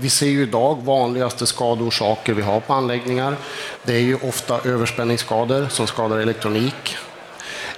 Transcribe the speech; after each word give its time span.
vi 0.00 0.10
ser 0.10 0.26
ju 0.26 0.42
idag 0.42 0.82
vanligaste 0.82 1.46
skadeorsaker 1.46 2.32
vi 2.34 2.42
har 2.42 2.60
på 2.60 2.72
anläggningar. 2.72 3.36
Det 3.84 3.94
är 3.94 4.00
ju 4.00 4.16
ofta 4.16 4.60
överspänningsskador 4.64 5.66
som 5.70 5.86
skadar 5.86 6.18
elektronik. 6.18 6.96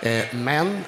Eh, 0.02 0.24
men 0.32 0.84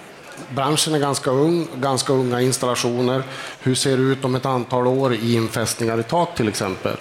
branschen 0.49 0.95
är 0.95 0.99
ganska 0.99 1.31
ung, 1.31 1.69
ganska 1.75 2.13
unga 2.13 2.41
installationer. 2.41 3.23
Hur 3.61 3.75
ser 3.75 3.97
det 3.97 4.03
ut 4.03 4.25
om 4.25 4.35
ett 4.35 4.47
antal 4.47 4.87
år 4.87 5.15
i 5.15 5.35
infästningar 5.35 6.01
i 6.01 6.03
tak 6.03 6.37
till 6.37 6.49
exempel? 6.49 6.97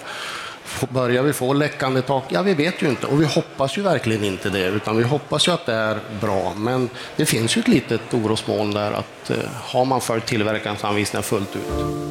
Börjar 0.88 1.22
vi 1.22 1.32
få 1.32 1.52
läckande 1.52 2.02
tak? 2.02 2.24
Ja, 2.28 2.42
vi 2.42 2.54
vet 2.54 2.82
ju 2.82 2.88
inte 2.88 3.06
och 3.06 3.20
vi 3.20 3.26
hoppas 3.26 3.78
ju 3.78 3.82
verkligen 3.82 4.24
inte 4.24 4.50
det, 4.50 4.66
utan 4.66 4.96
vi 4.96 5.02
hoppas 5.02 5.48
ju 5.48 5.52
att 5.52 5.66
det 5.66 5.74
är 5.74 5.98
bra. 6.20 6.52
Men 6.56 6.88
det 7.16 7.26
finns 7.26 7.56
ju 7.56 7.60
ett 7.60 7.68
litet 7.68 8.14
orosmoln 8.14 8.70
där 8.70 8.92
att 8.92 9.30
eh, 9.30 9.36
har 9.62 9.84
man 9.84 10.00
följt 10.00 10.26
tillverkarens 10.26 10.84
anvisningar 10.84 11.22
fullt 11.22 11.56
ut 11.56 12.08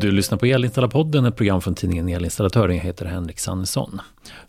Du 0.00 0.10
lyssnar 0.10 0.38
på 0.38 0.46
Elinstallapodden, 0.46 1.24
ett 1.24 1.36
program 1.36 1.60
från 1.60 1.74
tidningen 1.74 2.08
Elinstallatören. 2.08 2.76
Jag 2.76 2.84
heter 2.84 3.06
Henrik 3.06 3.38
Sannesson. 3.38 4.00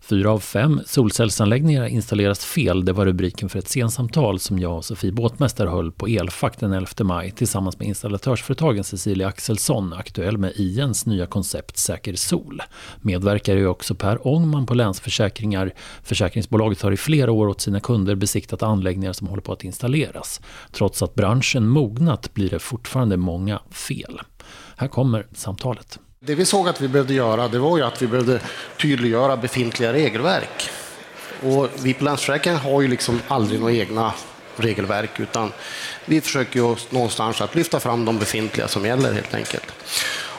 Fyra 0.02 0.32
av 0.32 0.40
fem 0.40 0.82
solcellsanläggningar 0.86 1.86
installeras 1.86 2.46
fel. 2.46 2.86
Det 2.86 2.94
var 2.94 3.06
rubriken 3.06 3.50
för 3.50 3.60
ett 3.60 3.68
sensamtal 3.68 4.40
som 4.40 4.60
jag 4.60 4.78
och 4.78 4.86
Sofie 4.86 5.12
Båtmästare 5.12 5.70
höll 5.70 5.92
på 5.92 6.08
Elfack 6.08 6.60
den 6.60 6.74
11 6.74 6.88
maj 7.04 7.32
tillsammans 7.32 7.80
med 7.80 7.88
installatörsföretagen 7.88 8.84
Cecilia 8.84 9.28
Axelsson, 9.28 9.94
aktuell 9.94 10.38
med 10.38 10.54
IENs 10.56 11.06
nya 11.06 11.26
koncept 11.26 11.78
Säker 11.78 12.16
Sol. 12.16 12.62
Medverkar 13.02 13.56
ju 13.56 13.68
också 13.68 13.96
Per 13.96 14.28
Ångman 14.28 14.66
på 14.66 14.74
Länsförsäkringar. 14.74 15.74
Försäkringsbolaget 16.04 16.82
har 16.82 16.92
i 16.92 16.98
flera 16.98 17.32
år 17.32 17.48
åt 17.48 17.62
sina 17.62 17.80
kunder 17.80 18.16
besiktat 18.16 18.64
anläggningar 18.64 19.14
som 19.14 19.28
håller 19.28 19.44
på 19.44 19.54
att 19.54 19.64
installeras. 19.64 20.42
Trots 20.72 21.02
att 21.02 21.16
branschen 21.16 21.68
mognat 21.68 22.34
blir 22.34 22.50
det 22.50 22.60
fortfarande 22.60 23.18
många 23.18 23.62
fel. 23.72 24.20
Här 24.78 24.88
kommer 24.88 25.26
samtalet. 25.34 26.00
Det 26.20 26.36
vi 26.36 26.46
såg 26.46 26.70
att 26.70 26.82
vi 26.82 26.88
behövde 26.88 27.14
göra 27.14 27.48
det 27.48 27.60
var 27.60 27.78
ju 27.78 27.84
att 27.84 28.02
vi 28.02 28.08
behövde 28.08 28.40
tydliggöra 28.82 29.38
befintliga 29.38 29.94
regelverk. 29.94 30.70
Och 31.44 31.70
vi 31.84 31.94
på 31.94 32.04
Länsförsäkringar 32.04 32.60
har 32.60 32.82
ju 32.82 32.88
liksom 32.88 33.22
aldrig 33.28 33.60
några 33.60 33.74
egna 33.74 34.14
regelverk 34.56 35.20
utan 35.20 35.52
vi 36.06 36.22
försöker 36.22 36.60
ju 36.60 36.76
någonstans 36.90 37.42
att 37.42 37.56
lyfta 37.56 37.80
fram 37.80 38.06
de 38.06 38.20
befintliga 38.20 38.68
som 38.68 38.86
gäller 38.86 39.14
helt 39.14 39.34
enkelt. 39.34 39.74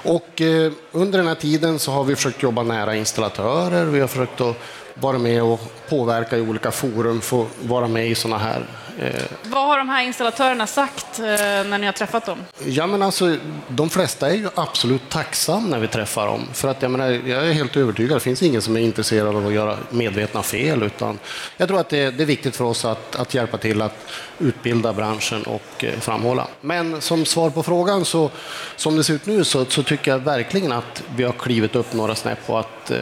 Och 0.04 0.40
eh, 0.40 0.72
under 0.92 1.18
den 1.18 1.28
här 1.28 1.34
tiden 1.34 1.78
så 1.78 1.92
har 1.92 2.04
vi 2.04 2.16
försökt 2.16 2.42
jobba 2.42 2.62
nära 2.62 2.96
installatörer, 2.96 3.84
vi 3.84 4.00
har 4.00 4.08
försökt 4.08 4.40
att 4.40 4.56
vara 4.94 5.18
med 5.18 5.42
och 5.42 5.60
påverka 5.88 6.36
i 6.36 6.40
olika 6.40 6.70
forum, 6.70 7.20
få 7.20 7.46
vara 7.62 7.88
med 7.88 8.08
i 8.08 8.14
sådana 8.14 8.38
här 8.38 8.66
vad 9.42 9.66
har 9.66 9.78
de 9.78 9.88
här 9.88 10.02
installatörerna 10.02 10.66
sagt 10.66 11.18
eh, 11.18 11.24
när 11.24 11.78
ni 11.78 11.86
har 11.86 11.92
träffat 11.92 12.26
dem? 12.26 12.38
Ja, 12.64 12.86
men 12.86 13.02
alltså, 13.02 13.36
de 13.68 13.90
flesta 13.90 14.30
är 14.30 14.34
ju 14.34 14.48
absolut 14.54 15.08
tacksamma 15.08 15.68
när 15.68 15.78
vi 15.78 15.88
träffar 15.88 16.26
dem. 16.26 16.48
För 16.52 16.68
att 16.68 16.82
jag, 16.82 16.90
menar, 16.90 17.10
jag 17.10 17.48
är 17.48 17.52
helt 17.52 17.76
övertygad, 17.76 18.16
det 18.16 18.20
finns 18.20 18.42
ingen 18.42 18.62
som 18.62 18.76
är 18.76 18.80
intresserad 18.80 19.36
av 19.36 19.46
att 19.46 19.52
göra 19.52 19.78
medvetna 19.90 20.42
fel. 20.42 20.82
Utan 20.82 21.18
jag 21.56 21.68
tror 21.68 21.80
att 21.80 21.88
det, 21.88 22.10
det 22.10 22.24
är 22.24 22.26
viktigt 22.26 22.56
för 22.56 22.64
oss 22.64 22.84
att, 22.84 23.16
att 23.16 23.34
hjälpa 23.34 23.58
till 23.58 23.82
att 23.82 24.06
utbilda 24.38 24.92
branschen 24.92 25.42
och 25.42 25.84
eh, 25.84 26.00
framhålla. 26.00 26.46
Men 26.60 27.00
som 27.00 27.24
svar 27.24 27.50
på 27.50 27.62
frågan, 27.62 28.04
så, 28.04 28.30
som 28.76 28.96
det 28.96 29.04
ser 29.04 29.14
ut 29.14 29.26
nu, 29.26 29.44
så, 29.44 29.64
så 29.64 29.82
tycker 29.82 30.10
jag 30.10 30.18
verkligen 30.18 30.72
att 30.72 31.02
vi 31.16 31.24
har 31.24 31.32
klivit 31.32 31.76
upp 31.76 31.92
några 31.92 32.14
snäpp 32.14 32.50
och 32.50 32.60
att 32.60 32.92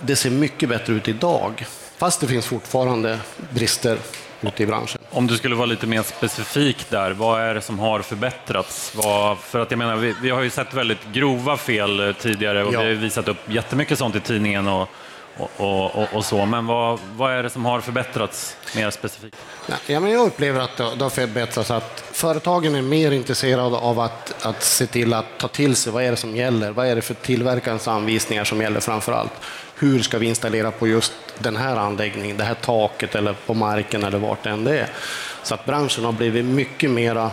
det 0.00 0.16
ser 0.16 0.30
mycket 0.30 0.68
bättre 0.68 0.92
ut 0.92 1.08
idag. 1.08 1.66
Fast 1.96 2.20
det 2.20 2.26
finns 2.26 2.46
fortfarande 2.46 3.18
brister 3.50 3.98
ute 4.40 4.62
i 4.62 4.66
branschen. 4.66 5.00
Om 5.10 5.26
du 5.26 5.36
skulle 5.36 5.54
vara 5.54 5.66
lite 5.66 5.86
mer 5.86 6.02
specifik 6.02 6.90
där, 6.90 7.10
vad 7.10 7.40
är 7.40 7.54
det 7.54 7.60
som 7.60 7.78
har 7.78 8.00
förbättrats? 8.02 8.92
Vad, 8.94 9.38
för 9.38 9.60
att 9.60 9.70
jag 9.70 9.78
menar, 9.78 9.96
vi, 9.96 10.14
vi, 10.22 10.30
har 10.30 10.42
ju 10.42 10.50
sett 10.50 10.74
väldigt 10.74 11.12
grova 11.12 11.56
fel 11.56 12.14
tidigare 12.20 12.64
och 12.64 12.74
ja. 12.74 12.80
vi 12.80 12.86
har 12.86 12.94
visat 12.94 13.28
upp 13.28 13.38
jättemycket 13.46 13.98
sånt 13.98 14.16
i 14.16 14.20
tidningen 14.20 14.68
och, 14.68 14.88
och, 15.38 15.96
och, 15.96 16.08
och, 16.12 16.24
så. 16.24 16.46
Men 16.46 16.66
vad, 16.66 16.98
vad 17.16 17.32
är 17.32 17.42
det 17.42 17.50
som 17.50 17.64
har 17.64 17.80
förbättrats 17.80 18.56
mer 18.76 18.90
specifikt? 18.90 19.36
Ja, 19.86 20.00
men 20.00 20.10
jag 20.10 20.26
upplever 20.26 20.60
att 20.60 20.76
det 20.76 21.04
har 21.04 21.10
förbättrats 21.10 21.70
att 21.70 22.04
företagen 22.12 22.74
är 22.74 22.82
mer 22.82 23.10
intresserade 23.10 23.76
av 23.76 24.00
att, 24.00 24.46
att 24.46 24.62
se 24.62 24.86
till 24.86 25.14
att 25.14 25.38
ta 25.38 25.48
till 25.48 25.76
sig 25.76 25.92
vad 25.92 26.02
är 26.02 26.10
det 26.10 26.16
som 26.16 26.36
gäller. 26.36 26.70
Vad 26.70 26.86
är 26.86 26.94
det 26.94 27.02
för 27.02 27.14
tillverkarens 27.14 27.88
anvisningar 27.88 28.44
som 28.44 28.60
gäller 28.60 28.80
framför 28.80 29.12
allt? 29.12 29.32
hur 29.78 29.98
ska 29.98 30.18
vi 30.18 30.26
installera 30.26 30.70
på 30.70 30.88
just 30.88 31.12
den 31.38 31.56
här 31.56 31.76
anläggningen, 31.76 32.36
det 32.36 32.44
här 32.44 32.54
taket 32.54 33.14
eller 33.14 33.32
på 33.32 33.54
marken 33.54 34.04
eller 34.04 34.18
vart 34.18 34.42
det 34.42 34.50
än 34.50 34.64
det 34.64 34.78
är. 34.78 34.88
Så 35.42 35.54
att 35.54 35.66
branschen 35.66 36.04
har 36.04 36.12
blivit 36.12 36.44
mycket 36.44 36.90
mera 36.90 37.30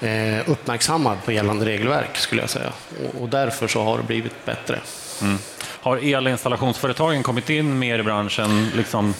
eh, 0.00 0.50
uppmärksammad 0.50 1.18
på 1.24 1.32
gällande 1.32 1.66
regelverk 1.66 2.16
skulle 2.16 2.40
jag 2.40 2.50
säga. 2.50 2.72
Och, 3.20 3.28
därför 3.28 3.68
så 3.68 3.82
har 3.82 3.98
det 3.98 4.04
blivit 4.04 4.44
bättre. 4.44 4.78
Mm. 5.22 5.38
Har 5.84 5.96
elinstallationsföretagen 5.96 7.22
kommit 7.22 7.50
in 7.50 7.78
mer 7.78 7.98
i 7.98 8.02
branschen? 8.02 8.68
Liksom? 8.76 9.14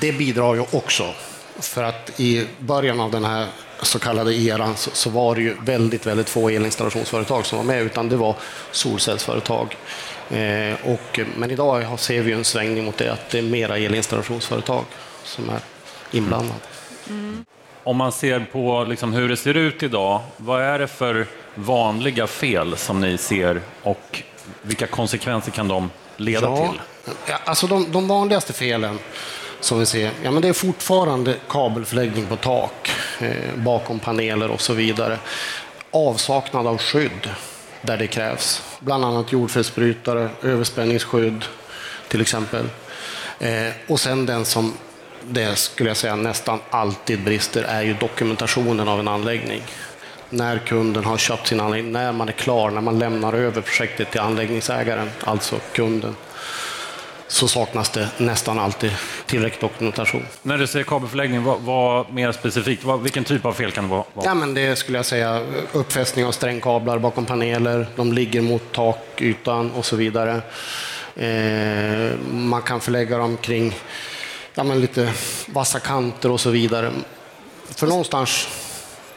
Det 0.00 0.12
bidrar 0.12 0.54
ju 0.54 0.60
också. 0.60 1.14
För 1.60 1.82
att 1.82 2.20
i 2.20 2.46
början 2.58 3.00
av 3.00 3.10
den 3.10 3.24
här 3.24 3.46
så 3.82 3.98
kallade 3.98 4.34
eran 4.34 4.76
så, 4.76 5.10
var 5.10 5.34
det 5.34 5.40
ju 5.40 5.56
väldigt, 5.60 6.06
väldigt 6.06 6.28
få 6.28 6.48
elinstallationsföretag 6.48 7.46
som 7.46 7.58
var 7.58 7.64
med, 7.64 7.82
utan 7.82 8.08
det 8.08 8.16
var 8.16 8.34
solcellsföretag. 8.70 9.76
Eh, 10.30 10.74
och, 10.84 11.20
men 11.36 11.50
idag 11.50 12.00
ser 12.00 12.22
vi 12.22 12.32
en 12.32 12.44
svängning 12.44 12.84
mot 12.84 12.96
det, 12.96 13.12
att 13.12 13.30
det 13.30 13.38
är 13.38 13.42
mera 13.42 13.78
elinstallationsföretag 13.78 14.84
som 15.24 15.50
är 15.50 15.60
inblandade. 16.10 16.60
Mm. 17.08 17.44
Om 17.84 17.96
man 17.96 18.12
ser 18.12 18.40
på 18.52 18.84
liksom 18.88 19.12
hur 19.12 19.28
det 19.28 19.36
ser 19.36 19.54
ut 19.54 19.82
idag, 19.82 20.20
vad 20.36 20.62
är 20.62 20.78
det 20.78 20.88
för 20.88 21.26
vanliga 21.54 22.26
fel 22.26 22.76
som 22.76 23.00
ni 23.00 23.18
ser 23.18 23.60
och 23.82 24.22
vilka 24.62 24.86
konsekvenser 24.86 25.50
kan 25.50 25.68
de 25.68 25.90
leda 26.16 26.46
ja, 26.46 26.68
till? 26.70 26.80
Alltså 27.44 27.66
de, 27.66 27.92
de, 27.92 28.08
vanligaste 28.08 28.52
felen 28.52 28.98
som 29.60 29.78
vi 29.78 29.86
ser, 29.86 30.10
ja, 30.22 30.30
men 30.30 30.42
det 30.42 30.48
är 30.48 30.52
fortfarande 30.52 31.34
kabelförläggning 31.48 32.26
på 32.26 32.36
tak, 32.36 32.90
eh, 33.20 33.54
bakom 33.56 33.98
paneler 33.98 34.50
och 34.50 34.60
så 34.60 34.72
vidare. 34.72 35.18
Avsaknad 35.90 36.66
av 36.66 36.78
skydd 36.78 37.30
där 37.82 37.96
det 37.96 38.06
krävs. 38.06 38.62
Bland 38.80 39.04
annat 39.04 39.32
jordfelsbrytare, 39.32 40.28
överspänningsskydd 40.42 41.44
till 42.08 42.20
exempel. 42.20 42.68
Eh, 43.38 43.72
och 43.88 44.00
sen 44.00 44.26
den 44.26 44.44
som 44.44 44.74
det 45.28 45.56
skulle 45.56 45.90
jag 45.90 45.96
säga 45.96 46.16
nästan 46.16 46.58
alltid 46.70 47.24
brister 47.24 47.62
är 47.62 47.82
ju 47.82 47.94
dokumentationen 47.94 48.88
av 48.88 49.00
en 49.00 49.08
anläggning. 49.08 49.62
När 50.30 50.58
kunden 50.58 51.04
har 51.04 51.16
köpt 51.16 51.46
sin 51.46 51.60
anläggning, 51.60 51.92
när 51.92 52.12
man 52.12 52.28
är 52.28 52.32
klar, 52.32 52.70
när 52.70 52.80
man 52.80 52.98
lämnar 52.98 53.32
över 53.32 53.62
projektet 53.62 54.10
till 54.10 54.20
anläggningsägaren, 54.20 55.10
alltså 55.24 55.56
kunden 55.72 56.16
så 57.28 57.48
saknas 57.48 57.90
det 57.90 58.08
nästan 58.18 58.58
alltid 58.58 58.92
tillräcklig 59.26 59.60
dokumentation. 59.60 60.26
När 60.42 60.58
du 60.58 60.66
säger 60.66 60.84
kabelförläggning, 60.84 61.44
vad, 61.44 61.60
vad 61.60 62.12
mer 62.12 62.32
specifikt, 62.32 62.84
vad, 62.84 63.02
vilken 63.02 63.24
typ 63.24 63.44
av 63.44 63.52
fel 63.52 63.72
kan 63.72 63.84
det 63.84 63.90
vara? 63.90 64.04
Ja, 64.24 64.34
men 64.34 64.54
det 64.54 64.76
skulle 64.76 64.98
jag 64.98 65.06
säga 65.06 65.42
uppfästning 65.72 66.24
av 66.24 66.32
strängkablar 66.32 66.98
bakom 66.98 67.26
paneler, 67.26 67.86
de 67.96 68.12
ligger 68.12 68.40
mot 68.40 68.72
takytan 68.72 69.70
och 69.70 69.84
så 69.84 69.96
vidare. 69.96 70.40
Eh, 71.16 72.18
man 72.30 72.62
kan 72.62 72.80
förlägga 72.80 73.18
dem 73.18 73.36
kring 73.36 73.74
ja, 74.54 74.64
men 74.64 74.80
lite 74.80 75.12
vassa 75.46 75.80
kanter 75.80 76.30
och 76.30 76.40
så 76.40 76.50
vidare. 76.50 76.92
För 77.70 77.86
någonstans 77.86 78.48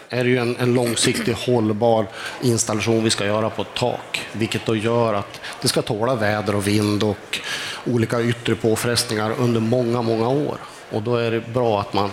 är 0.09 0.23
det 0.23 0.29
ju 0.29 0.37
en, 0.37 0.57
en 0.57 0.73
långsiktig 0.73 1.33
hållbar 1.33 2.07
installation 2.41 3.03
vi 3.03 3.09
ska 3.09 3.25
göra 3.25 3.49
på 3.49 3.61
ett 3.61 3.73
tak, 3.75 4.27
vilket 4.31 4.65
då 4.65 4.75
gör 4.75 5.13
att 5.13 5.41
det 5.61 5.67
ska 5.67 5.81
tåla 5.81 6.15
väder 6.15 6.55
och 6.55 6.67
vind 6.67 7.03
och 7.03 7.39
olika 7.85 8.21
yttre 8.21 8.55
påfrestningar 8.55 9.33
under 9.37 9.59
många, 9.59 10.01
många 10.01 10.29
år. 10.29 10.57
Och 10.91 11.01
då 11.01 11.15
är 11.15 11.31
det 11.31 11.39
bra 11.39 11.79
att 11.79 11.93
man 11.93 12.11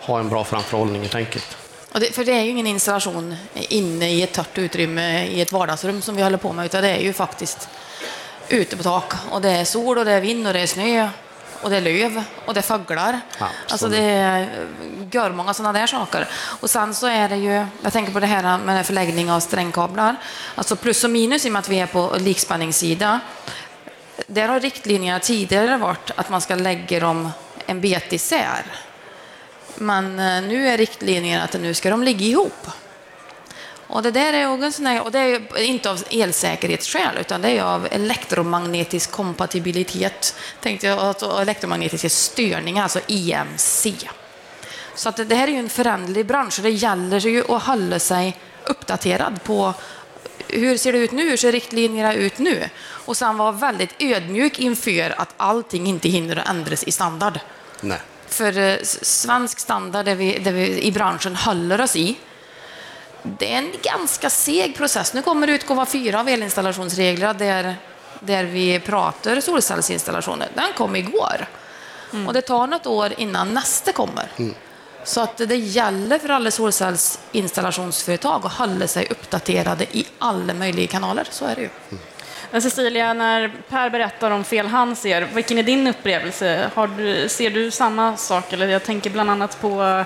har 0.00 0.20
en 0.20 0.28
bra 0.28 0.44
framförhållning 0.44 1.04
i 1.04 1.08
tänket. 1.08 1.56
Det, 1.92 2.14
för 2.14 2.24
det 2.24 2.32
är 2.32 2.42
ju 2.42 2.50
ingen 2.50 2.66
installation 2.66 3.36
inne 3.54 4.10
i 4.10 4.22
ett 4.22 4.32
torrt 4.32 4.58
utrymme 4.58 5.26
i 5.26 5.40
ett 5.40 5.52
vardagsrum 5.52 6.02
som 6.02 6.16
vi 6.16 6.22
håller 6.22 6.38
på 6.38 6.52
med, 6.52 6.66
utan 6.66 6.82
det 6.82 6.90
är 6.90 7.00
ju 7.00 7.12
faktiskt 7.12 7.68
ute 8.48 8.76
på 8.76 8.82
tak. 8.82 9.12
Och 9.30 9.40
det 9.40 9.50
är 9.50 9.64
sol 9.64 9.98
och 9.98 10.04
det 10.04 10.12
är 10.12 10.20
vind 10.20 10.46
och 10.46 10.52
det 10.52 10.60
är 10.60 10.66
snö 10.66 11.08
och 11.62 11.70
det 11.70 11.76
är 11.76 11.80
löv 11.80 12.24
och 12.46 12.54
det 12.54 12.60
är 12.60 12.62
fåglar. 12.62 13.20
Ja, 13.38 13.48
alltså 13.68 13.88
det 13.88 14.02
är 14.02 14.66
gör 15.12 15.30
många 15.30 15.54
sådana 15.54 15.78
där 15.78 15.86
saker. 15.86 16.28
Och 16.60 16.70
sen 16.70 16.94
så 16.94 17.06
är 17.06 17.28
det 17.28 17.36
ju, 17.36 17.66
jag 17.82 17.92
tänker 17.92 18.12
på 18.12 18.20
det 18.20 18.26
här 18.26 18.58
med 18.58 18.86
förläggning 18.86 19.30
av 19.30 19.40
strängkablar, 19.40 20.16
alltså 20.54 20.76
plus 20.76 21.04
och 21.04 21.10
minus 21.10 21.44
i 21.44 21.48
och 21.48 21.52
med 21.52 21.60
att 21.60 21.68
vi 21.68 21.80
är 21.80 21.86
på 21.86 22.16
likspänningssida. 22.18 23.20
Där 24.26 24.48
har 24.48 24.60
riktlinjerna 24.60 25.20
tidigare 25.20 25.76
varit 25.76 26.10
att 26.16 26.30
man 26.30 26.40
ska 26.40 26.54
lägga 26.54 27.00
dem 27.00 27.30
en 27.66 27.80
bit 27.80 28.12
isär. 28.12 28.64
Men 29.74 30.18
eh, 30.18 30.42
nu 30.42 30.68
är 30.68 30.78
riktlinjerna 30.78 31.44
att 31.44 31.52
nu 31.52 31.74
ska 31.74 31.90
de 31.90 32.02
ligga 32.02 32.26
ihop. 32.26 32.66
Och 33.92 34.02
det 34.02 34.10
där 34.10 34.32
är 34.32 34.52
också 34.52 34.64
en 34.64 34.72
sån 34.72 34.86
här, 34.86 35.02
och 35.02 35.12
det 35.12 35.18
är 35.18 35.62
inte 35.62 35.90
av 35.90 36.04
elsäkerhetsskäl, 36.10 37.18
utan 37.20 37.42
det 37.42 37.50
är 37.50 37.62
av 37.62 37.88
elektromagnetisk 37.90 39.10
kompatibilitet, 39.10 40.36
tänkte 40.60 40.86
jag, 40.86 41.22
och 41.22 41.42
elektromagnetiska 41.42 42.08
störningar, 42.08 42.82
alltså 42.82 43.00
EMC. 43.08 43.86
Så 44.94 45.08
att 45.08 45.28
det 45.28 45.34
här 45.34 45.48
är 45.48 45.52
ju 45.52 45.58
en 45.58 45.68
föränderlig 45.68 46.26
bransch 46.26 46.58
och 46.58 46.62
det 46.62 46.70
gäller 46.70 47.20
ju 47.20 47.52
att 47.52 47.62
hålla 47.62 47.98
sig 47.98 48.36
uppdaterad 48.64 49.42
på 49.44 49.74
hur 50.48 50.76
ser 50.76 50.92
det 50.92 50.98
ut 50.98 51.12
nu? 51.12 51.30
Hur 51.30 51.36
ser 51.36 51.52
riktlinjerna 51.52 52.14
ut 52.14 52.38
nu? 52.38 52.68
Och 52.84 53.16
sen 53.16 53.36
vara 53.36 53.52
väldigt 53.52 53.94
ödmjuk 53.98 54.58
inför 54.58 55.20
att 55.20 55.34
allting 55.36 55.86
inte 55.86 56.08
hinner 56.08 56.36
att 56.36 56.48
ändras 56.48 56.84
i 56.84 56.92
standard. 56.92 57.40
Nej. 57.80 57.98
För 58.28 58.58
eh, 58.58 58.76
svensk 58.82 59.58
standard, 59.58 60.04
där 60.04 60.14
vi, 60.14 60.38
där 60.38 60.52
vi 60.52 60.82
i 60.82 60.92
branschen 60.92 61.36
håller 61.36 61.80
oss 61.80 61.96
i, 61.96 62.16
det 63.22 63.52
är 63.52 63.58
en 63.58 63.72
ganska 63.82 64.30
seg 64.30 64.76
process. 64.76 65.14
Nu 65.14 65.22
kommer 65.22 65.48
utgåva 65.48 65.86
fyra 65.86 66.20
av 66.20 66.28
elinstallationsreglerna 66.28 67.32
där, 67.32 67.76
där 68.20 68.44
vi 68.44 68.80
pratar 68.80 69.40
solcellsinstallationer. 69.40 70.48
Den 70.54 70.72
kom 70.76 70.96
igår. 70.96 71.46
Mm. 72.12 72.26
Och 72.26 72.34
det 72.34 72.42
tar 72.42 72.66
något 72.66 72.86
år 72.86 73.12
innan 73.16 73.54
nästa 73.54 73.92
kommer. 73.92 74.26
Mm. 74.36 74.54
Så 75.04 75.20
att 75.20 75.36
det 75.36 75.56
gäller 75.56 76.18
för 76.18 76.28
alla 76.28 76.50
solcellsinstallationsföretag 76.50 78.46
att 78.46 78.52
hålla 78.52 78.86
sig 78.86 79.06
uppdaterade 79.10 79.84
i 79.84 80.06
alla 80.18 80.54
möjliga 80.54 80.86
kanaler. 80.86 81.26
Så 81.30 81.44
är 81.44 81.54
det 81.54 81.60
ju. 81.60 81.68
Men 82.50 82.62
Cecilia, 82.62 83.12
när 83.12 83.52
Per 83.68 83.90
berättar 83.90 84.30
om 84.30 84.44
fel 84.44 84.66
han 84.66 84.96
ser, 84.96 85.28
vilken 85.34 85.58
är 85.58 85.62
din 85.62 85.86
upplevelse? 85.86 86.70
Du, 86.96 87.28
ser 87.28 87.50
du 87.50 87.70
samma 87.70 88.16
sak? 88.16 88.52
Eller 88.52 88.68
jag 88.68 88.84
tänker 88.84 89.10
bland 89.10 89.30
annat 89.30 89.60
på 89.60 90.04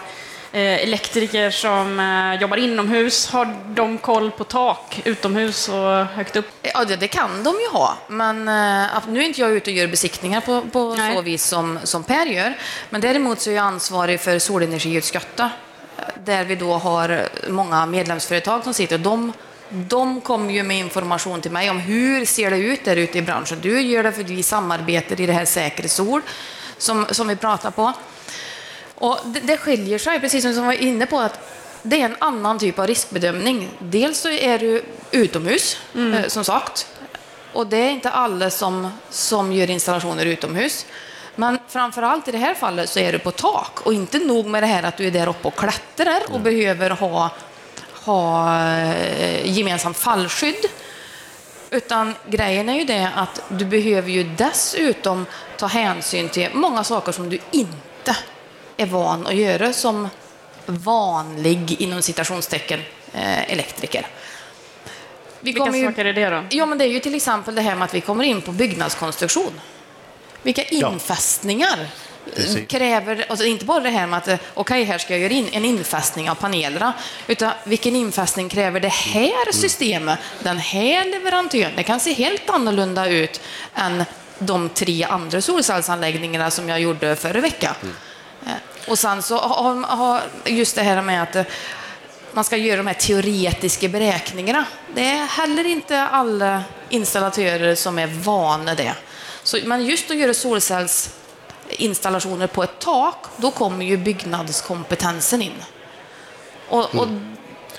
elektriker 0.60 1.50
som 1.50 2.00
eh, 2.00 2.40
jobbar 2.40 2.56
inomhus, 2.56 3.26
har 3.26 3.56
de 3.68 3.98
koll 3.98 4.30
på 4.30 4.44
tak 4.44 5.00
utomhus 5.04 5.68
och 5.68 6.04
högt 6.06 6.36
upp? 6.36 6.46
Ja, 6.62 6.84
det, 6.84 6.96
det 6.96 7.08
kan 7.08 7.44
de 7.44 7.54
ju 7.60 7.68
ha. 7.72 7.96
Men 8.08 8.36
uh, 8.38 9.08
nu 9.08 9.20
är 9.20 9.24
inte 9.24 9.40
jag 9.40 9.50
ute 9.50 9.70
och 9.70 9.76
gör 9.76 9.86
besiktningar 9.86 10.40
på, 10.40 10.62
på 10.72 10.96
så 11.14 11.22
vis 11.22 11.44
som, 11.44 11.78
som 11.84 12.04
Per 12.04 12.26
gör. 12.26 12.54
Men 12.90 13.00
däremot 13.00 13.40
så 13.40 13.50
är 13.50 13.54
jag 13.54 13.64
ansvarig 13.64 14.20
för 14.20 14.38
solenergiutskottet 14.38 15.50
där 16.24 16.44
vi 16.44 16.54
då 16.54 16.72
har 16.72 17.28
många 17.48 17.86
medlemsföretag 17.86 18.64
som 18.64 18.74
sitter. 18.74 18.98
De, 18.98 19.32
de 19.68 20.20
kommer 20.20 20.54
ju 20.54 20.62
med 20.62 20.78
information 20.78 21.40
till 21.40 21.50
mig 21.50 21.70
om 21.70 21.78
hur 21.78 22.24
ser 22.24 22.50
det 22.50 22.58
ut 22.58 22.84
där 22.84 22.96
ute 22.96 23.18
i 23.18 23.22
branschen. 23.22 23.58
Du 23.62 23.80
gör 23.80 24.02
det 24.02 24.12
för 24.12 24.20
att 24.20 24.30
vi 24.30 24.42
samarbetar 24.42 25.20
i 25.20 25.26
det 25.26 25.32
här 25.32 25.44
Säker 25.44 25.88
Sol 25.88 26.22
som, 26.78 27.06
som 27.10 27.28
vi 27.28 27.36
pratar 27.36 27.70
på. 27.70 27.92
Och 28.98 29.18
det, 29.24 29.40
det 29.40 29.56
skiljer 29.56 29.98
sig, 29.98 30.20
precis 30.20 30.42
som 30.42 30.52
vi 30.52 30.60
var 30.60 30.72
inne 30.72 31.06
på, 31.06 31.18
att 31.18 31.40
det 31.82 32.00
är 32.00 32.04
en 32.04 32.16
annan 32.18 32.58
typ 32.58 32.78
av 32.78 32.86
riskbedömning. 32.86 33.68
Dels 33.78 34.20
så 34.20 34.28
är 34.28 34.58
du 34.58 34.82
utomhus, 35.10 35.76
mm. 35.94 36.14
eh, 36.14 36.28
som 36.28 36.44
sagt, 36.44 36.86
och 37.52 37.66
det 37.66 37.76
är 37.76 37.90
inte 37.90 38.10
alla 38.10 38.50
som, 38.50 38.90
som 39.10 39.52
gör 39.52 39.70
installationer 39.70 40.26
utomhus. 40.26 40.86
Men 41.34 41.58
framför 41.68 42.02
allt 42.02 42.28
i 42.28 42.32
det 42.32 42.38
här 42.38 42.54
fallet 42.54 42.90
så 42.90 42.98
är 42.98 43.12
du 43.12 43.18
på 43.18 43.30
tak 43.30 43.80
och 43.86 43.94
inte 43.94 44.18
nog 44.18 44.46
med 44.46 44.62
det 44.62 44.66
här 44.66 44.82
att 44.82 44.96
du 44.96 45.06
är 45.06 45.10
där 45.10 45.28
uppe 45.28 45.48
och 45.48 45.56
klättrar 45.56 46.22
och 46.24 46.30
mm. 46.30 46.42
behöver 46.42 46.90
ha, 46.90 47.30
ha 47.92 48.60
eh, 48.60 49.56
gemensamt 49.58 49.96
fallskydd. 49.96 50.66
Utan 51.70 52.14
grejen 52.26 52.68
är 52.68 52.74
ju 52.74 52.84
det 52.84 53.10
att 53.16 53.42
du 53.48 53.64
behöver 53.64 54.10
ju 54.10 54.22
dessutom 54.22 55.26
ta 55.58 55.66
hänsyn 55.66 56.28
till 56.28 56.48
många 56.52 56.84
saker 56.84 57.12
som 57.12 57.30
du 57.30 57.38
inte 57.50 58.16
är 58.76 58.86
van 58.86 59.26
att 59.26 59.34
göra 59.34 59.72
som 59.72 60.08
vanlig, 60.66 61.76
inom 61.80 62.02
citationstecken, 62.02 62.80
eh, 63.12 63.52
elektriker. 63.52 64.06
Vi 65.40 65.52
Vilka 65.52 65.76
ju, 65.76 65.86
saker 65.86 66.04
är 66.04 66.12
det 66.12 66.30
då? 66.30 66.44
Ja, 66.50 66.66
men 66.66 66.78
det 66.78 66.84
är 66.84 66.88
ju 66.88 67.00
till 67.00 67.14
exempel 67.14 67.54
det 67.54 67.62
här 67.62 67.74
med 67.74 67.84
att 67.84 67.94
vi 67.94 68.00
kommer 68.00 68.24
in 68.24 68.42
på 68.42 68.52
byggnadskonstruktion. 68.52 69.60
Vilka 70.42 70.62
infästningar 70.62 71.88
ja. 72.36 72.60
kräver, 72.68 73.26
alltså 73.28 73.46
inte 73.46 73.64
bara 73.64 73.80
det 73.80 73.90
här 73.90 74.06
med 74.06 74.16
att 74.16 74.28
okej, 74.28 74.40
okay, 74.54 74.84
här 74.84 74.98
ska 74.98 75.12
jag 75.12 75.20
göra 75.20 75.32
in 75.32 75.48
en 75.52 75.64
infästning 75.64 76.30
av 76.30 76.34
panelerna, 76.34 76.92
utan 77.26 77.52
vilken 77.64 77.96
infästning 77.96 78.48
kräver 78.48 78.80
det 78.80 78.88
här 78.88 79.42
mm. 79.42 79.52
systemet, 79.52 80.18
den 80.42 80.58
här 80.58 81.04
leverantören? 81.04 81.72
Det 81.76 81.82
kan 81.82 82.00
se 82.00 82.12
helt 82.12 82.50
annorlunda 82.50 83.08
ut 83.08 83.40
än 83.74 84.04
de 84.38 84.68
tre 84.68 85.04
andra 85.04 85.40
solcellsanläggningarna 85.40 86.50
som 86.50 86.68
jag 86.68 86.80
gjorde 86.80 87.16
förra 87.16 87.40
veckan. 87.40 87.74
Mm. 87.82 87.94
Eh, 88.46 88.52
och 88.88 88.98
sen 88.98 89.22
så 89.22 89.38
har 89.38 90.22
just 90.44 90.74
det 90.74 90.82
här 90.82 91.02
med 91.02 91.22
att 91.22 91.36
eh, 91.36 91.44
man 92.32 92.44
ska 92.44 92.56
göra 92.56 92.76
de 92.76 92.86
här 92.86 92.94
teoretiska 92.94 93.88
beräkningarna. 93.88 94.64
Det 94.94 95.10
är 95.10 95.26
heller 95.26 95.66
inte 95.66 96.02
alla 96.02 96.64
installatörer 96.88 97.74
som 97.74 97.98
är 97.98 98.06
vana 98.06 98.74
det. 98.74 98.94
Så, 99.42 99.58
men 99.64 99.86
just 99.86 100.10
att 100.10 100.16
göra 100.16 100.34
solcellsinstallationer 100.34 102.46
på 102.46 102.62
ett 102.62 102.78
tak, 102.78 103.26
då 103.36 103.50
kommer 103.50 103.84
ju 103.84 103.96
byggnadskompetensen 103.96 105.42
in. 105.42 105.62
Och, 106.68 106.94
och 106.94 107.06
mm. 107.06 107.36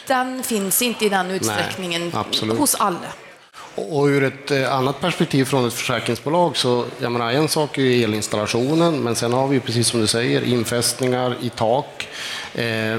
den 0.08 0.44
finns 0.44 0.82
inte 0.82 1.06
i 1.06 1.10
den 1.10 1.32
utsträckningen 1.32 2.14
Nej, 2.42 2.58
hos 2.58 2.76
alla. 2.76 3.08
Och 3.78 4.06
ur 4.06 4.24
ett 4.24 4.52
eh, 4.52 4.74
annat 4.74 5.02
perspektiv 5.02 5.46
från 5.46 5.68
ett 5.68 5.74
försäkringsbolag 5.74 6.58
så, 6.58 6.86
jag 7.00 7.12
menar, 7.12 7.32
en 7.32 7.48
sak 7.48 7.78
är 7.78 7.82
ju 7.82 8.04
elinstallationen, 8.04 9.04
men 9.04 9.16
sen 9.16 9.34
har 9.34 9.48
vi 9.48 9.60
precis 9.60 9.88
som 9.88 10.00
du 10.00 10.08
säger 10.08 10.42
infästningar 10.42 11.36
i 11.42 11.50
tak. 11.50 12.08
Eh, 12.56 12.96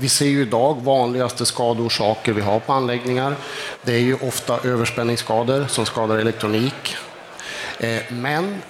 vi 0.00 0.08
ser 0.08 0.26
ju 0.26 0.42
idag 0.42 0.82
vanligaste 0.82 1.46
skadeorsaker 1.46 2.32
vi 2.32 2.40
har 2.40 2.60
på 2.60 2.72
anläggningar. 2.72 3.36
Det 3.82 3.92
är 3.92 3.98
ju 3.98 4.14
ofta 4.14 4.58
överspänningsskador 4.64 5.66
som 5.68 5.86
skadar 5.86 6.18
elektronik. 6.18 6.96
Eh, 7.78 8.02
men 8.08 8.62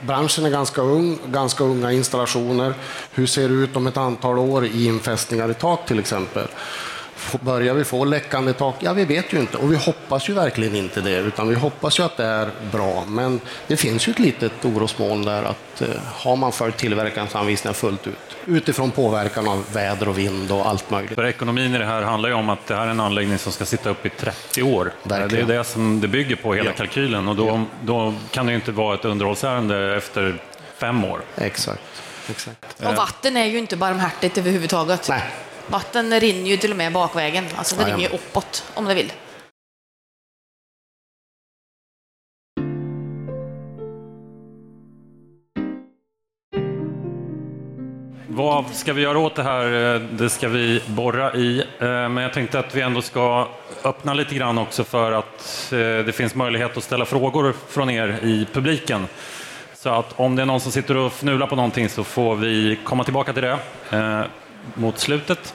branschen 0.00 0.44
är 0.44 0.50
ganska 0.50 0.82
ung, 0.82 1.18
ganska 1.26 1.64
unga 1.64 1.92
installationer. 1.92 2.74
Hur 3.10 3.26
ser 3.26 3.48
det 3.48 3.54
ut 3.54 3.76
om 3.76 3.86
ett 3.86 3.96
antal 3.96 4.38
år 4.38 4.66
i 4.66 4.86
infästningar 4.86 5.50
i 5.50 5.54
tak 5.54 5.86
till 5.86 5.98
exempel? 5.98 6.48
Börjar 7.40 7.74
vi 7.74 7.84
få 7.84 8.04
läckande 8.04 8.52
tak? 8.52 8.76
Ja, 8.80 8.92
vi 8.92 9.04
vet 9.04 9.32
ju 9.32 9.40
inte 9.40 9.56
och 9.56 9.72
vi 9.72 9.76
hoppas 9.76 10.28
ju 10.28 10.32
verkligen 10.32 10.74
inte 10.74 11.00
det, 11.00 11.16
utan 11.16 11.48
vi 11.48 11.54
hoppas 11.54 11.98
ju 11.98 12.02
att 12.02 12.16
det 12.16 12.24
är 12.24 12.50
bra. 12.72 13.04
Men 13.08 13.40
det 13.66 13.76
finns 13.76 14.08
ju 14.08 14.10
ett 14.10 14.18
litet 14.18 14.64
orosmoln 14.64 15.24
där 15.24 15.42
att 15.42 15.82
eh, 15.82 15.88
har 16.14 16.36
man 16.36 16.52
följt 16.52 16.76
tillverkarens 16.76 17.34
anvisningar 17.34 17.74
fullt 17.74 18.06
ut 18.06 18.36
utifrån 18.46 18.90
påverkan 18.90 19.48
av 19.48 19.64
väder 19.72 20.08
och 20.08 20.18
vind 20.18 20.52
och 20.52 20.68
allt 20.68 20.90
möjligt. 20.90 21.14
För 21.14 21.26
ekonomin 21.26 21.74
i 21.74 21.78
det 21.78 21.84
här 21.84 22.02
handlar 22.02 22.28
ju 22.28 22.34
om 22.34 22.48
att 22.48 22.66
det 22.66 22.74
här 22.74 22.86
är 22.86 22.90
en 22.90 23.00
anläggning 23.00 23.38
som 23.38 23.52
ska 23.52 23.64
sitta 23.64 23.90
upp 23.90 24.06
i 24.06 24.10
30 24.10 24.62
år. 24.62 24.92
Verkligen. 25.02 25.46
Det 25.46 25.54
är 25.54 25.58
det 25.58 25.64
som 25.64 26.00
det 26.00 26.08
bygger 26.08 26.36
på, 26.36 26.54
hela 26.54 26.70
ja. 26.70 26.76
kalkylen. 26.76 27.28
Och 27.28 27.36
då, 27.36 27.46
ja. 27.46 27.64
då 27.82 28.14
kan 28.30 28.46
det 28.46 28.52
ju 28.52 28.56
inte 28.56 28.72
vara 28.72 28.94
ett 28.94 29.04
underhållsärende 29.04 29.96
efter 29.96 30.42
fem 30.76 31.04
år. 31.04 31.20
Exakt. 31.36 31.80
Exakt. 32.30 32.82
Och 32.84 32.94
vatten 32.94 33.36
är 33.36 33.44
ju 33.44 33.58
inte 33.58 33.76
barmhärtigt 33.76 34.38
överhuvudtaget. 34.38 35.08
Nej. 35.08 35.22
Vatten 35.66 36.20
rinner 36.20 36.50
ju 36.50 36.56
till 36.56 36.70
och 36.70 36.76
med 36.76 36.92
bakvägen, 36.92 37.44
alltså 37.56 37.76
det 37.76 37.84
rinner 37.84 37.98
ju 37.98 38.08
uppåt 38.08 38.64
om 38.74 38.84
det 38.84 38.94
vill. 38.94 39.12
Vad 48.28 48.66
ska 48.72 48.92
vi 48.92 49.02
göra 49.02 49.18
åt 49.18 49.34
det 49.36 49.42
här? 49.42 49.68
Det 50.12 50.30
ska 50.30 50.48
vi 50.48 50.82
borra 50.86 51.34
i. 51.34 51.60
Eh, 51.60 51.86
men 51.88 52.16
jag 52.16 52.32
tänkte 52.32 52.58
att 52.58 52.74
vi 52.74 52.80
ändå 52.80 53.02
ska 53.02 53.48
öppna 53.84 54.14
lite 54.14 54.34
grann 54.34 54.58
också 54.58 54.84
för 54.84 55.12
att 55.12 55.72
eh, 55.72 55.78
det 55.78 56.14
finns 56.14 56.34
möjlighet 56.34 56.76
att 56.76 56.84
ställa 56.84 57.04
frågor 57.04 57.54
från 57.68 57.90
er 57.90 58.18
i 58.22 58.46
publiken. 58.52 59.06
Så 59.74 59.88
att 59.88 60.12
om 60.16 60.36
det 60.36 60.42
är 60.42 60.46
någon 60.46 60.60
som 60.60 60.72
sitter 60.72 60.96
och 60.96 61.12
fnular 61.12 61.46
på 61.46 61.56
någonting 61.56 61.88
så 61.88 62.04
får 62.04 62.36
vi 62.36 62.78
komma 62.84 63.04
tillbaka 63.04 63.32
till 63.32 63.42
det. 63.42 63.58
Mot 64.74 64.98
slutet. 64.98 65.54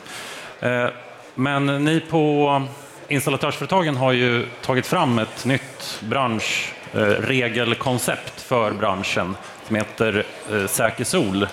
Eh, 0.60 0.88
men 1.36 1.86
ni 1.86 2.00
på 2.00 2.64
installatörsföretagen 3.08 3.98
har 3.98 4.12
ju 4.12 4.46
tagit 4.62 4.88
fram 4.88 5.20
ett 5.20 5.46
nytt 5.46 6.02
branschregelkoncept 6.02 8.34
eh, 8.38 8.44
för 8.44 8.72
branschen 8.72 9.36
som 9.68 9.76
heter 9.76 10.24
eh, 10.52 10.66
Säker 10.66 11.04
Sol. 11.04 11.48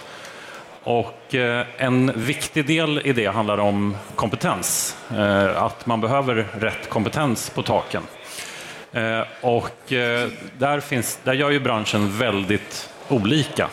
Och 0.83 1.35
en 1.77 2.13
viktig 2.15 2.67
del 2.67 3.01
i 3.05 3.13
det 3.13 3.27
handlar 3.27 3.59
om 3.59 3.97
kompetens, 4.15 4.97
att 5.55 5.87
man 5.87 6.01
behöver 6.01 6.47
rätt 6.53 6.89
kompetens 6.89 7.51
på 7.51 7.63
taken. 7.63 8.03
Och 9.41 9.79
där, 10.59 10.81
finns, 10.81 11.19
där 11.25 11.33
gör 11.33 11.51
ju 11.51 11.61
branschen 11.61 12.19
väldigt 12.19 12.91
olika. 13.09 13.69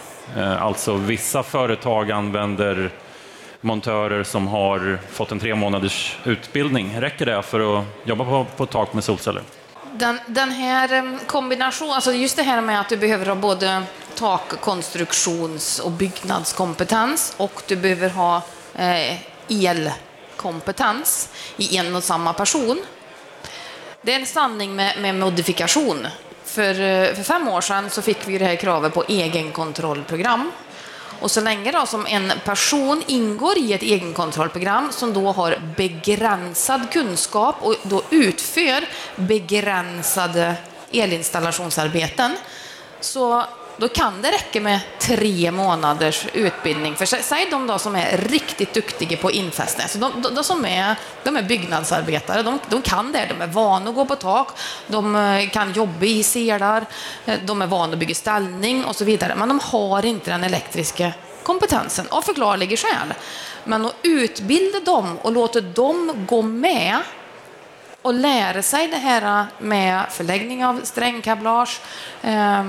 Alltså 0.60 0.96
vissa 0.96 1.44
företag 1.44 2.12
använder 2.12 2.90
montörer 3.64 4.24
som 4.24 4.48
har 4.48 5.00
fått 5.12 5.32
en 5.32 5.40
tre 5.40 5.56
månaders 5.56 6.18
utbildning. 6.24 7.02
Räcker 7.02 7.26
det 7.26 7.42
för 7.42 7.80
att 7.80 7.86
jobba 8.04 8.26
på, 8.26 8.46
på 8.58 8.66
tak 8.66 8.94
med 8.94 9.04
solceller? 9.04 9.44
Den, 9.94 10.20
den 10.28 10.52
här 10.52 11.20
kombinationen, 11.28 11.94
alltså 11.94 12.14
just 12.14 12.36
det 12.36 12.44
här 12.44 12.62
med 12.62 12.80
att 12.80 12.90
du 12.90 12.98
behöver 12.98 13.26
ha 13.26 13.36
både 13.36 13.84
takkonstruktions 14.16 15.80
och 15.80 15.92
byggnadskompetens 15.92 17.34
och 17.38 17.64
du 17.68 17.76
behöver 17.76 18.10
ha 18.10 18.42
eh, 18.76 19.18
elkompetens 19.50 21.30
i 21.58 21.78
en 21.78 21.96
och 21.96 22.04
samma 22.04 22.34
person. 22.34 22.82
Det 24.02 24.14
är 24.14 24.20
en 24.20 24.26
sanning 24.26 24.76
med, 24.76 25.02
med 25.02 25.16
modifikation. 25.16 26.08
För, 26.44 26.82
eh, 26.82 27.14
för 27.14 27.24
fem 27.24 27.48
år 27.48 27.62
sedan 27.62 27.90
så 27.90 28.02
fick 28.02 28.28
vi 28.28 28.38
det 28.38 28.46
här 28.46 28.56
kravet 28.56 28.94
på 28.94 29.04
egenkontrollprogram 29.08 30.52
och 31.24 31.32
så 31.32 31.42
länge 31.42 31.72
då 31.72 31.86
som 31.86 32.06
en 32.06 32.34
person 32.46 33.04
ingår 33.08 33.58
i 33.58 33.74
ett 33.74 33.82
egenkontrollprogram 33.82 34.92
som 34.92 35.14
då 35.14 35.32
har 35.32 35.60
begränsad 35.78 36.92
kunskap 36.92 37.56
och 37.62 37.76
då 37.84 38.02
utför 38.10 38.86
begränsade 39.16 40.56
elinstallationsarbeten 40.92 42.38
så 43.00 43.46
då 43.78 43.88
kan 43.88 44.22
det 44.22 44.32
räcka 44.32 44.62
med 44.62 44.80
tre 45.00 45.52
månaders 45.52 46.26
utbildning. 46.34 46.96
För 46.96 47.06
säg 47.06 47.48
de 47.52 47.68
då 47.68 47.80
som 47.80 47.96
är 47.96 48.18
riktigt 48.18 48.74
duktiga 48.74 49.18
på 49.18 49.32
infästning, 49.32 49.84
alltså 49.84 49.98
de, 49.98 50.22
de, 50.22 50.36
de, 50.36 50.44
som 50.44 50.66
är, 50.66 50.96
de 51.24 51.38
är 51.38 51.44
byggnadsarbetare, 51.44 52.44
de, 52.44 52.60
de 52.70 52.82
kan 52.82 53.12
det, 53.12 53.26
de 53.30 53.42
är 53.44 53.48
vana 53.48 53.90
att 53.90 53.96
gå 53.96 54.06
på 54.06 54.16
tak, 54.16 54.48
de 54.88 55.16
eh, 55.16 55.50
kan 55.50 55.74
jobba 55.74 56.06
i 56.06 56.24
selar, 56.24 56.86
eh, 57.26 57.40
de 57.46 57.62
är 57.62 57.68
vana 57.68 57.94
att 57.94 58.00
bygga 58.00 58.16
ställning 58.16 58.86
och 58.86 58.96
så 58.96 59.06
vidare, 59.06 59.36
men 59.36 59.48
de 59.48 59.60
har 59.60 60.06
inte 60.06 60.32
den 60.32 60.44
elektriska 60.44 61.14
kompetensen. 61.44 62.06
Av 62.10 62.22
förklarliga 62.22 62.78
skäl. 62.78 63.14
Men 63.64 63.86
att 63.86 63.96
utbilda 64.02 64.80
dem 64.80 65.18
och 65.22 65.32
låta 65.32 65.62
dem 65.62 66.26
gå 66.28 66.42
med 66.42 66.98
och 68.04 68.14
lära 68.14 68.62
sig 68.62 68.88
det 68.88 68.98
här 68.98 69.46
med 69.60 70.06
förläggning 70.12 70.66
av 70.66 70.82
strängkablage, 70.84 71.82
eh, 72.22 72.64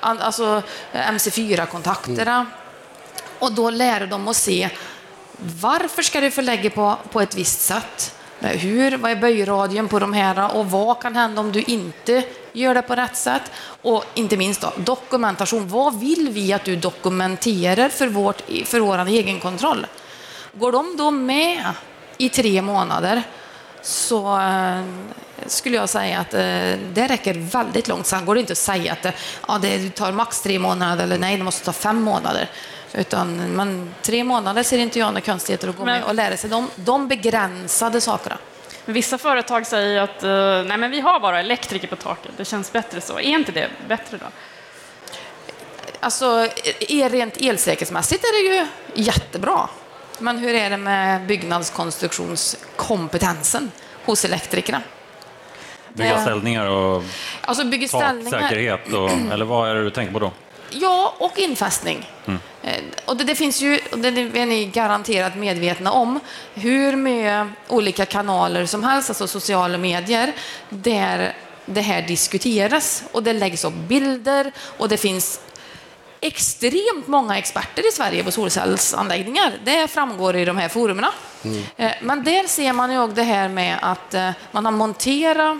alltså 0.00 0.62
MC4-kontakterna. 0.92 2.34
Mm. 2.34 2.46
Och 3.38 3.52
då 3.52 3.70
lära 3.70 4.06
dem 4.06 4.28
att 4.28 4.36
se 4.36 4.68
varför 5.60 6.02
ska 6.02 6.20
du 6.20 6.30
förlägga 6.30 6.70
på, 6.70 6.96
på 7.12 7.20
ett 7.20 7.34
visst 7.34 7.60
sätt? 7.60 8.14
Hur, 8.40 8.96
vad 8.96 9.10
är 9.10 9.16
böjradien 9.16 9.88
på 9.88 9.98
de 9.98 10.12
här 10.12 10.56
och 10.56 10.70
vad 10.70 11.00
kan 11.00 11.16
hända 11.16 11.40
om 11.40 11.52
du 11.52 11.62
inte 11.62 12.24
gör 12.52 12.74
det 12.74 12.82
på 12.82 12.94
rätt 12.94 13.16
sätt? 13.16 13.42
Och 13.82 14.04
inte 14.14 14.36
minst 14.36 14.60
då, 14.60 14.72
dokumentation. 14.76 15.68
Vad 15.68 16.00
vill 16.00 16.28
vi 16.30 16.52
att 16.52 16.64
du 16.64 16.76
dokumenterar 16.76 17.88
för, 17.88 18.06
vårt, 18.06 18.42
för 18.64 18.80
vår 18.80 19.08
egenkontroll? 19.08 19.86
Går 20.52 20.72
de 20.72 20.96
då 20.96 21.10
med 21.10 21.64
i 22.16 22.28
tre 22.28 22.62
månader 22.62 23.22
så 23.84 24.40
eh, 24.40 24.82
skulle 25.46 25.76
jag 25.76 25.88
säga 25.88 26.20
att 26.20 26.34
eh, 26.34 26.40
det 26.92 27.06
räcker 27.08 27.34
väldigt 27.34 27.88
långt. 27.88 28.06
Sen 28.06 28.24
går 28.24 28.34
det 28.34 28.40
inte 28.40 28.52
att 28.52 28.58
säga 28.58 28.92
att 28.92 29.14
ja, 29.48 29.58
det 29.62 29.94
tar 29.94 30.12
max 30.12 30.42
tre 30.42 30.58
månader 30.58 31.04
eller 31.04 31.18
nej, 31.18 31.36
det 31.36 31.44
måste 31.44 31.64
ta 31.64 31.72
fem 31.72 32.02
månader. 32.02 32.48
Utan 32.92 33.36
men, 33.36 33.94
tre 34.02 34.24
månader 34.24 34.62
ser 34.62 34.78
inte 34.78 34.98
jag 34.98 35.06
några 35.06 35.20
konstigheter 35.20 35.68
att 35.68 35.76
gå 35.76 35.84
men, 35.84 36.00
med 36.00 36.04
och 36.04 36.14
lära 36.14 36.36
sig 36.36 36.50
de, 36.50 36.70
de 36.76 37.08
begränsade 37.08 38.00
sakerna. 38.00 38.38
Vissa 38.84 39.18
företag 39.18 39.66
säger 39.66 40.00
att 40.00 40.22
nej, 40.68 40.78
men 40.78 40.90
vi 40.90 41.00
har 41.00 41.20
bara 41.20 41.40
elektriker 41.40 41.88
på 41.88 41.96
taket, 41.96 42.32
det 42.36 42.44
känns 42.44 42.72
bättre 42.72 43.00
så. 43.00 43.18
Är 43.18 43.22
inte 43.22 43.52
det 43.52 43.68
bättre 43.88 44.16
då? 44.16 44.26
Alltså, 46.00 46.48
rent 46.88 47.36
elsäkerhetsmässigt 47.36 48.24
är 48.24 48.32
det 48.32 48.56
ju 48.56 48.66
jättebra. 48.94 49.68
Men 50.24 50.38
hur 50.38 50.54
är 50.54 50.70
det 50.70 50.76
med 50.76 51.26
byggnadskonstruktionskompetensen 51.26 53.70
hos 54.04 54.24
elektrikerna? 54.24 54.82
Bygga 55.92 56.22
ställningar 56.22 56.66
och 56.66 57.02
alltså 57.40 57.64
bygga 57.64 57.88
ställningar. 57.88 58.40
säkerhet, 58.40 58.92
och, 58.92 59.10
eller 59.32 59.44
vad 59.44 59.70
är 59.70 59.74
det 59.74 59.84
du 59.84 59.90
tänker 59.90 60.12
på 60.12 60.18
då? 60.18 60.32
Ja, 60.70 61.14
och 61.18 61.38
infästning. 61.38 62.10
Mm. 62.26 62.40
Eh, 62.62 62.82
och 63.04 63.16
det, 63.16 63.24
det, 63.24 63.34
finns 63.34 63.60
ju, 63.60 63.80
det 63.96 64.08
är 64.08 64.46
ni 64.46 64.66
garanterat 64.66 65.36
medvetna 65.36 65.92
om, 65.92 66.20
hur 66.54 66.96
med 66.96 67.48
olika 67.68 68.06
kanaler 68.06 68.66
som 68.66 68.84
helst, 68.84 69.10
alltså 69.10 69.26
sociala 69.26 69.78
medier, 69.78 70.32
där 70.68 71.34
det 71.66 71.80
här 71.80 72.02
diskuteras 72.02 73.04
och 73.12 73.22
det 73.22 73.32
läggs 73.32 73.64
upp 73.64 73.74
bilder 73.74 74.52
och 74.78 74.88
det 74.88 74.96
finns 74.96 75.40
extremt 76.24 77.06
många 77.06 77.38
experter 77.38 77.88
i 77.88 77.92
Sverige 77.92 78.24
på 78.24 78.30
solcellsanläggningar. 78.30 79.52
Det 79.64 79.88
framgår 79.88 80.36
i 80.36 80.44
de 80.44 80.56
här 80.56 80.68
forumerna. 80.68 81.08
Mm. 81.44 81.62
Eh, 81.76 81.92
men 82.02 82.24
där 82.24 82.46
ser 82.46 82.72
man 82.72 82.92
ju 82.92 83.06
det 83.06 83.22
här 83.22 83.48
med 83.48 83.78
att 83.82 84.14
eh, 84.14 84.30
man 84.50 84.64
har 84.64 84.72
monterat 84.72 85.58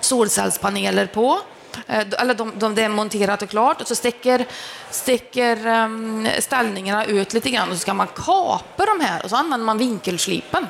solcellspaneler 0.00 1.06
på 1.06 1.38
eh, 1.86 2.06
eller 2.18 2.34
de, 2.34 2.52
de, 2.58 2.74
det 2.74 2.82
är 2.82 2.88
monterat 2.88 3.42
och 3.42 3.48
klart 3.48 3.80
och 3.80 3.86
så 3.86 3.94
sticker, 3.94 4.46
sticker 4.90 5.66
um, 5.66 6.28
ställningarna 6.38 7.04
ut 7.04 7.32
lite 7.32 7.50
grann 7.50 7.68
och 7.68 7.74
så 7.74 7.80
ska 7.80 7.94
man 7.94 8.08
kapa 8.14 8.86
de 8.86 9.00
här 9.00 9.24
och 9.24 9.30
så 9.30 9.36
använder 9.36 9.64
man 9.64 9.78
vinkelslipen. 9.78 10.66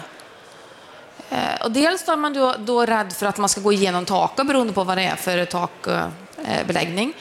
Och 1.64 1.70
dels 1.70 2.08
är 2.08 2.16
man 2.16 2.32
då, 2.32 2.54
då 2.58 2.86
rädd 2.86 3.12
för 3.12 3.26
att 3.26 3.38
man 3.38 3.48
ska 3.48 3.60
gå 3.60 3.72
igenom 3.72 4.04
taket 4.04 4.46
beroende 4.46 4.72
på 4.72 4.84
vad 4.84 4.96
det 4.96 5.02
är 5.02 5.16
för 5.16 5.44
takbeläggning. 5.44 7.08
Uh, 7.08 7.14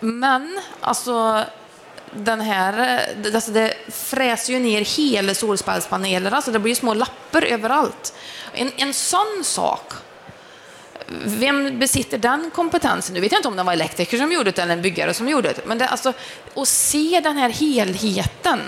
men 0.00 0.60
alltså 0.80 1.44
den 2.12 2.40
här, 2.40 3.00
alltså 3.34 3.50
det 3.50 3.74
fräser 3.88 4.52
ju 4.52 4.58
ner 4.58 4.80
hela 4.80 5.34
solspelspanelerna, 5.34 6.36
alltså 6.36 6.50
det 6.50 6.58
blir 6.58 6.74
små 6.74 6.94
lappar 6.94 7.42
överallt. 7.42 8.14
En, 8.52 8.70
en 8.76 8.94
sån 8.94 9.42
sak, 9.44 9.92
vem 11.24 11.78
besitter 11.78 12.18
den 12.18 12.50
kompetensen? 12.54 13.14
Nu 13.14 13.20
vet 13.20 13.32
jag 13.32 13.38
inte 13.38 13.48
om 13.48 13.56
det 13.56 13.62
var 13.62 13.72
elektriker 13.72 14.18
som 14.18 14.32
gjorde 14.32 14.50
det 14.50 14.62
eller 14.62 14.72
en 14.72 14.82
byggare 14.82 15.14
som 15.14 15.28
gjorde 15.28 15.48
det, 15.48 15.66
men 15.66 15.78
det, 15.78 15.88
alltså, 15.88 16.12
att 16.54 16.68
se 16.68 17.20
den 17.24 17.36
här 17.36 17.50
helheten, 17.50 18.60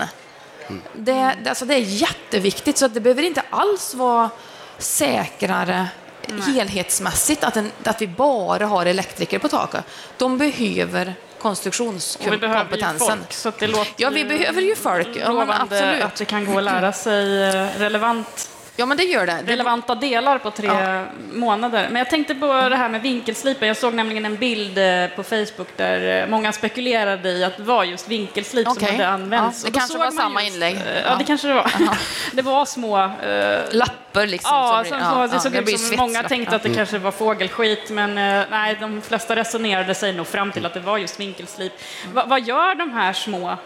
det, 0.94 1.36
alltså 1.46 1.64
det 1.64 1.74
är 1.74 1.78
jätteviktigt, 1.78 2.78
så 2.78 2.88
det 2.88 3.00
behöver 3.00 3.22
inte 3.22 3.42
alls 3.50 3.94
vara 3.94 4.30
säkrare 4.78 5.88
Nej. 6.26 6.52
helhetsmässigt, 6.52 7.44
att, 7.44 7.56
en, 7.56 7.72
att 7.84 8.02
vi 8.02 8.06
bara 8.06 8.66
har 8.66 8.86
elektriker 8.86 9.38
på 9.38 9.48
taket. 9.48 9.84
De 10.18 10.38
behöver 10.38 11.14
konstruktionskompetensen. 11.38 13.26
så 13.30 13.52
det 13.58 13.66
låter 13.66 13.92
ja, 13.96 14.10
vi 14.10 14.24
behöver 14.24 14.62
ju 14.62 14.76
folk. 14.76 15.08
Ja, 15.16 15.46
absolut. 15.48 16.02
att 16.02 16.16
det 16.16 16.24
kan 16.24 16.44
gå 16.44 16.58
att 16.58 16.64
lära 16.64 16.92
sig 16.92 17.42
eh, 17.42 17.68
relevant 17.78 18.51
Ja, 18.76 18.86
men 18.86 18.96
det 18.96 19.04
gör 19.04 19.26
det. 19.26 19.42
Relevanta 19.46 19.94
delar 19.94 20.38
på 20.38 20.50
tre 20.50 20.66
ja. 20.66 21.04
månader. 21.32 21.88
Men 21.88 21.96
jag 21.96 22.10
tänkte 22.10 22.34
på 22.34 22.46
det 22.46 22.76
här 22.76 22.88
med 22.88 23.02
vinkelslipen. 23.02 23.68
Jag 23.68 23.76
såg 23.76 23.94
nämligen 23.94 24.24
en 24.24 24.36
bild 24.36 24.78
eh, 24.78 25.06
på 25.16 25.22
Facebook 25.22 25.68
där 25.76 26.22
eh, 26.22 26.28
många 26.28 26.52
spekulerade 26.52 27.30
i 27.30 27.44
att 27.44 27.56
det 27.56 27.62
var 27.62 27.84
just 27.84 28.08
vinkelslip 28.08 28.68
okay. 28.68 28.88
som 28.88 28.96
hade 28.96 29.08
använts. 29.08 29.64
Ja, 29.64 29.70
det 29.70 29.78
kanske 29.78 29.98
var 29.98 30.10
samma 30.10 30.42
just, 30.42 30.54
inlägg. 30.54 30.76
Ja, 30.76 31.10
ja, 31.10 31.16
det 31.18 31.24
kanske 31.24 31.48
det 31.48 31.54
var. 31.54 31.72
det 32.32 32.42
var 32.42 32.64
små... 32.64 33.04
Uh, 33.04 33.58
Lappar 33.70 34.26
liksom. 34.26 34.50
Ja, 34.54 34.84
som, 34.88 35.00
som, 35.00 35.30
det 35.30 35.40
såg 35.40 35.68
ut 35.68 35.80
som 35.80 35.96
många 35.96 36.22
tänkte 36.22 36.56
att 36.56 36.62
det 36.62 36.74
kanske 36.74 36.98
var 36.98 37.10
fågelskit, 37.10 37.90
men 37.90 38.10
uh, 38.10 38.44
nej, 38.50 38.76
de 38.80 39.02
flesta 39.02 39.36
resonerade 39.36 39.94
sig 39.94 40.12
nog 40.12 40.26
fram 40.26 40.52
till 40.52 40.66
att 40.66 40.74
det 40.74 40.80
var 40.80 40.98
just 40.98 41.20
vinkelslip. 41.20 41.72
Mm. 42.02 42.14
Va, 42.14 42.24
vad 42.26 42.46
gör 42.46 42.74
de 42.74 42.92
här 42.92 43.12
små 43.12 43.56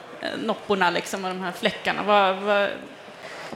nopporna 0.44 0.90
liksom, 0.90 1.24
och 1.24 1.30
de 1.30 1.40
här 1.40 1.52
fläckarna? 1.52 2.02
Va, 2.02 2.32
va, 2.32 2.68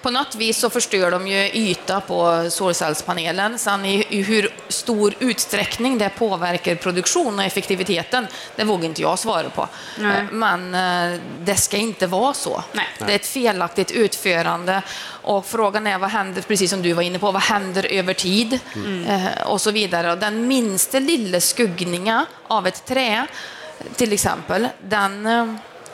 på 0.03 0.11
något 0.11 0.35
vis 0.35 0.59
så 0.59 0.71
förstör 0.71 1.11
de 1.11 1.27
ju 1.29 1.51
yta 1.53 2.01
på 2.01 2.51
solcellspanelen. 2.51 3.59
Sen 3.59 3.85
i, 3.85 4.07
i 4.09 4.23
hur 4.23 4.55
stor 4.69 5.15
utsträckning 5.19 5.99
det 5.99 6.11
påverkar 6.19 6.75
produktion 6.75 7.39
och 7.39 7.45
effektiviteten, 7.45 8.27
det 8.57 8.65
vågar 8.65 8.85
inte 8.85 9.03
jag 9.03 9.19
svara 9.19 9.51
på. 9.51 9.69
Nej. 9.99 10.19
Eh, 10.19 10.25
men 10.33 10.75
eh, 10.75 11.21
det 11.41 11.57
ska 11.57 11.77
inte 11.77 12.07
vara 12.07 12.35
så. 12.35 12.65
Nej. 12.73 12.87
Det 12.99 13.13
är 13.13 13.17
ett 13.17 13.27
felaktigt 13.27 13.91
utförande 13.91 14.83
och 15.23 15.47
frågan 15.47 15.87
är 15.87 15.99
vad 15.99 16.11
händer, 16.11 16.43
precis 16.43 16.71
som 16.71 16.83
du 16.83 16.93
var 16.93 17.03
inne 17.03 17.19
på, 17.19 17.33
vad 17.33 17.43
händer 17.43 17.87
över 17.93 18.15
tid 18.15 18.59
mm. 18.75 19.01
Eh, 19.07 19.43
och 19.47 19.61
så 19.61 19.71
vidare. 19.71 20.13
Och 20.13 20.19
den 20.19 20.49
minsta 20.49 20.99
lilla 20.99 21.41
skuggningen 21.41 22.27
av 22.49 22.67
ett 22.67 22.85
trä, 22.85 23.27
till 23.97 24.13
exempel, 24.13 24.69
den 24.83 25.29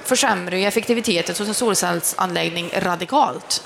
försämrar 0.04 0.56
ju 0.56 0.64
effektiviteten 0.64 1.34
hos 1.38 1.48
en 1.48 1.54
solcellsanläggning 1.54 2.70
radikalt. 2.76 3.62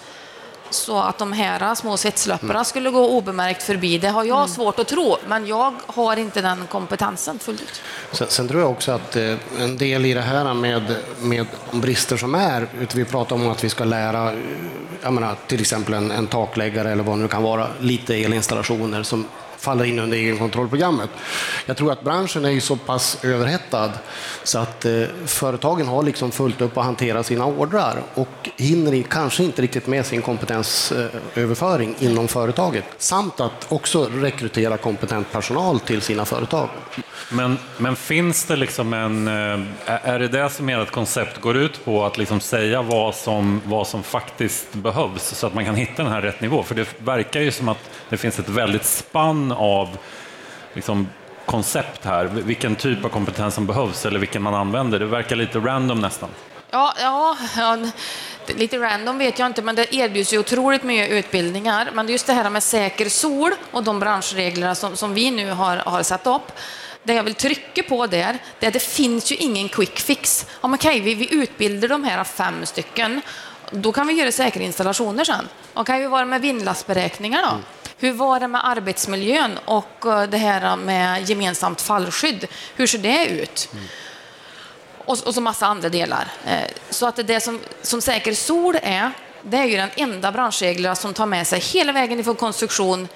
Så 0.71 0.99
att 0.99 1.19
de 1.19 1.33
här 1.33 1.75
små 1.75 1.97
svetslöpparna 1.97 2.53
mm. 2.53 2.65
skulle 2.65 2.91
gå 2.91 3.09
obemärkt 3.09 3.63
förbi, 3.63 3.99
det 3.99 4.09
har 4.09 4.25
jag 4.25 4.39
mm. 4.39 4.49
svårt 4.49 4.79
att 4.79 4.89
tro, 4.89 5.17
men 5.27 5.47
jag 5.47 5.75
har 5.87 6.17
inte 6.17 6.41
den 6.41 6.67
kompetensen 6.67 7.39
fullt 7.39 7.63
ut. 7.63 7.83
Sen, 8.13 8.27
sen 8.31 8.49
tror 8.49 8.61
jag 8.61 8.71
också 8.71 8.93
att 8.93 9.17
eh, 9.17 9.35
en 9.59 9.77
del 9.77 10.07
i 10.07 10.15
det 10.15 10.21
här 10.21 10.55
med, 10.55 10.97
med 11.21 11.47
brister 11.71 12.17
som 12.17 12.35
är, 12.35 12.69
vi 12.95 13.05
pratar 13.05 13.37
om 13.37 13.49
att 13.49 13.65
vi 13.65 13.69
ska 13.69 13.85
lära, 13.85 14.33
jag 15.03 15.13
menar, 15.13 15.37
till 15.47 15.61
exempel 15.61 15.95
en, 15.95 16.11
en 16.11 16.27
takläggare 16.27 16.93
eller 16.93 17.05
vad 17.05 17.19
det 17.19 17.23
nu 17.23 17.29
kan 17.29 17.43
vara, 17.43 17.69
lite 17.81 18.15
elinstallationer 18.15 19.03
som 19.03 19.27
faller 19.61 19.85
in 19.85 19.99
under 19.99 20.17
egenkontrollprogrammet. 20.17 21.11
Jag 21.67 21.77
tror 21.77 21.93
att 21.93 22.05
branschen 22.05 22.45
är 22.45 22.51
ju 22.51 22.61
så 22.61 22.77
pass 22.77 23.25
överhettad 23.25 23.93
så 24.45 24.59
att 24.59 24.85
eh, 24.85 25.03
företagen 25.27 25.87
har 25.87 26.03
liksom 26.03 26.31
fullt 26.31 26.61
upp 26.61 26.77
att 26.77 26.85
hantera 26.85 27.23
sina 27.23 27.47
ordrar 27.47 28.03
och 28.15 28.51
hinner 28.57 29.03
kanske 29.03 29.45
inte 29.45 29.63
riktigt 29.63 29.87
med 29.87 30.07
sin 30.07 30.23
kompetensöverföring 30.23 31.95
eh, 31.99 32.05
inom 32.05 32.29
företaget 32.29 32.85
samt 32.99 33.41
att 33.41 33.67
också 33.69 34.05
rekrytera 34.05 34.77
kompetent 34.77 35.33
personal 35.33 35.81
till 35.81 36.03
sina 36.03 36.25
företag. 36.25 36.69
Men, 37.29 37.59
men 37.79 37.97
finns 37.97 38.45
det 38.45 38.57
liksom 38.57 38.93
en... 38.93 39.29
Eh, 39.29 39.61
är 39.87 40.19
det 40.19 40.29
det 40.29 40.51
som 40.51 40.69
ert 40.69 40.91
koncept 40.91 41.41
går 41.41 41.57
ut 41.57 41.85
på, 41.85 42.05
att 42.05 42.19
liksom 42.19 42.41
säga 42.41 42.83
vad 42.83 43.15
som, 43.15 43.61
vad 43.65 43.87
som 43.87 44.03
faktiskt 44.03 44.75
behövs 44.75 45.23
så 45.23 45.47
att 45.47 45.55
man 45.55 45.65
kan 45.65 45.75
hitta 45.75 46.03
den 46.03 46.13
här 46.13 46.23
rätt 46.23 46.41
nivå? 46.41 46.63
För 46.63 46.75
det 46.75 46.89
verkar 46.99 47.41
ju 47.41 47.51
som 47.51 47.69
att 47.69 47.91
det 48.09 48.17
finns 48.17 48.39
ett 48.39 48.49
väldigt 48.49 48.85
spann 48.85 49.53
av 49.53 49.99
liksom, 50.75 51.09
koncept 51.47 52.05
här, 52.05 52.25
vilken 52.25 52.77
typ 52.77 53.05
av 53.05 53.09
kompetens 53.09 53.55
som 53.55 53.67
behövs 53.67 54.07
eller 54.07 54.19
vilken 54.19 54.43
man 54.43 54.55
använder. 54.55 54.99
Det 54.99 55.07
verkar 55.07 55.37
lite 55.37 55.59
random 55.59 56.01
nästan. 56.01 56.29
Ja, 56.71 56.95
ja, 57.01 57.37
ja, 57.57 57.79
lite 58.47 58.79
random 58.79 59.19
vet 59.19 59.39
jag 59.39 59.47
inte, 59.47 59.63
men 59.63 59.75
det 59.75 59.95
erbjuds 59.95 60.33
ju 60.33 60.39
otroligt 60.39 60.83
mycket 60.83 61.11
utbildningar. 61.11 61.91
Men 61.95 62.09
just 62.09 62.27
det 62.27 62.33
här 62.33 62.51
med 62.51 62.63
säker 62.63 63.09
sol 63.09 63.51
och 63.71 63.85
de 63.85 64.01
branschreglerna 64.01 64.75
som, 64.75 64.97
som 64.97 65.15
vi 65.15 65.31
nu 65.31 65.51
har, 65.51 65.77
har 65.77 66.03
satt 66.03 66.27
upp, 66.27 66.53
det 67.03 67.15
jag 67.15 67.23
vill 67.23 67.35
trycka 67.35 67.83
på 67.83 68.07
där, 68.07 68.39
det 68.59 68.67
är 68.67 68.69
att 68.69 68.75
det 68.75 68.83
finns 68.83 69.33
ju 69.33 69.37
ingen 69.37 69.69
quick 69.69 70.01
fix. 70.01 70.47
Men 70.63 70.75
okej, 70.75 71.01
vi, 71.01 71.15
vi 71.15 71.35
utbildar 71.35 71.89
de 71.89 72.05
här 72.05 72.25
fem 72.25 72.67
stycken, 72.67 73.21
då 73.71 73.93
kan 73.93 74.07
vi 74.07 74.15
göra 74.15 74.33
säkra 74.33 74.63
installationer 74.63 75.25
sen. 75.25 75.49
Okej, 75.75 76.01
hur 76.01 76.09
var 76.09 76.19
det 76.19 76.27
med 76.27 76.41
vindlastberäkningar 76.41 77.43
då? 77.43 77.59
Hur 77.99 78.13
var 78.13 78.41
det 78.41 78.49
med 78.49 78.69
arbetsmiljön 78.69 79.59
och 79.65 80.07
eh, 80.07 80.23
det 80.23 80.37
här 80.37 80.77
med 80.77 81.31
gemensamt 81.31 81.81
fallskydd? 81.81 82.47
Hur 82.77 82.87
ser 82.87 82.99
det 82.99 83.27
ut? 83.27 83.69
Mm 83.73 83.85
och, 85.11 85.19
och 85.27 85.35
så 85.35 85.41
massa 85.41 85.67
andra 85.67 85.89
delar. 85.89 86.29
Eh, 86.47 86.71
så 86.91 87.07
att 87.07 87.27
det 87.27 87.41
som, 87.41 87.61
som 87.83 88.01
Säker 88.01 88.35
Sol 88.35 88.79
är, 88.83 89.11
det 89.43 89.57
är 89.57 89.65
ju 89.65 89.77
den 89.77 89.91
enda 89.97 90.33
branschreglerna 90.33 90.95
som 90.95 91.15
tar 91.15 91.27
med 91.27 91.47
sig 91.47 91.61
hela 91.61 91.93
vägen 91.93 92.21
ifrån 92.21 92.37
konstruktion 92.37 93.09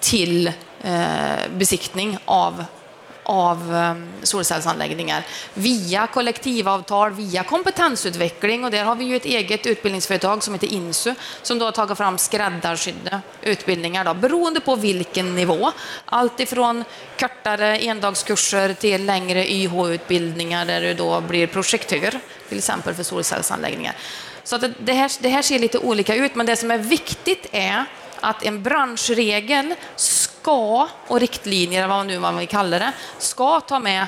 till 0.00 0.46
eh, 0.82 1.48
besiktning 1.50 2.18
av 2.24 2.64
av 3.28 3.74
ehm, 3.74 4.08
solcellsanläggningar 4.22 5.26
via 5.54 6.06
kollektivavtal, 6.06 7.12
via 7.12 7.42
kompetensutveckling 7.42 8.64
och 8.64 8.70
där 8.70 8.84
har 8.84 8.96
vi 8.96 9.04
ju 9.04 9.16
ett 9.16 9.24
eget 9.24 9.66
utbildningsföretag 9.66 10.42
som 10.42 10.54
heter 10.54 10.72
Insu 10.72 11.14
som 11.42 11.58
då 11.58 11.64
har 11.64 11.72
tagit 11.72 11.98
fram 11.98 12.18
skräddarsydda 12.18 13.20
utbildningar 13.42 14.04
då, 14.04 14.14
beroende 14.14 14.60
på 14.60 14.76
vilken 14.76 15.34
nivå. 15.34 15.72
Allt 16.04 16.40
ifrån 16.40 16.84
kortare 17.18 17.78
endagskurser 17.78 18.74
till 18.74 19.06
längre 19.06 19.52
YH-utbildningar 19.52 20.66
där 20.66 20.80
du 20.80 20.94
då 20.94 21.20
blir 21.20 21.46
projektör, 21.46 22.20
till 22.48 22.58
exempel 22.58 22.94
för 22.94 23.02
solcellsanläggningar. 23.02 23.94
Så 24.44 24.56
att 24.56 24.64
det, 24.78 24.92
här, 24.92 25.12
det 25.20 25.28
här 25.28 25.42
ser 25.42 25.58
lite 25.58 25.78
olika 25.78 26.14
ut, 26.14 26.34
men 26.34 26.46
det 26.46 26.56
som 26.56 26.70
är 26.70 26.78
viktigt 26.78 27.46
är 27.52 27.84
att 28.20 28.44
en 28.44 28.62
branschregel 28.62 29.74
ska, 30.40 30.88
och 31.06 31.20
riktlinjer, 31.20 31.88
vad 31.88 32.06
nu 32.06 32.18
man 32.18 32.36
vill 32.36 32.48
kalla 32.48 32.78
det, 32.78 32.92
ska 33.18 33.60
ta 33.60 33.78
med 33.78 34.06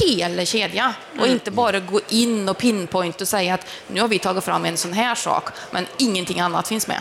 hela 0.00 0.44
kedjan 0.44 0.92
och 1.12 1.18
mm. 1.18 1.30
inte 1.30 1.50
bara 1.50 1.80
gå 1.80 2.00
in 2.08 2.48
och 2.48 2.58
pinpoint 2.58 3.20
och 3.20 3.28
säga 3.28 3.54
att 3.54 3.66
nu 3.86 4.00
har 4.00 4.08
vi 4.08 4.18
tagit 4.18 4.44
fram 4.44 4.64
en 4.64 4.76
sån 4.76 4.92
här 4.92 5.14
sak, 5.14 5.48
men 5.70 5.86
ingenting 5.98 6.40
annat 6.40 6.68
finns 6.68 6.86
med. 6.86 7.00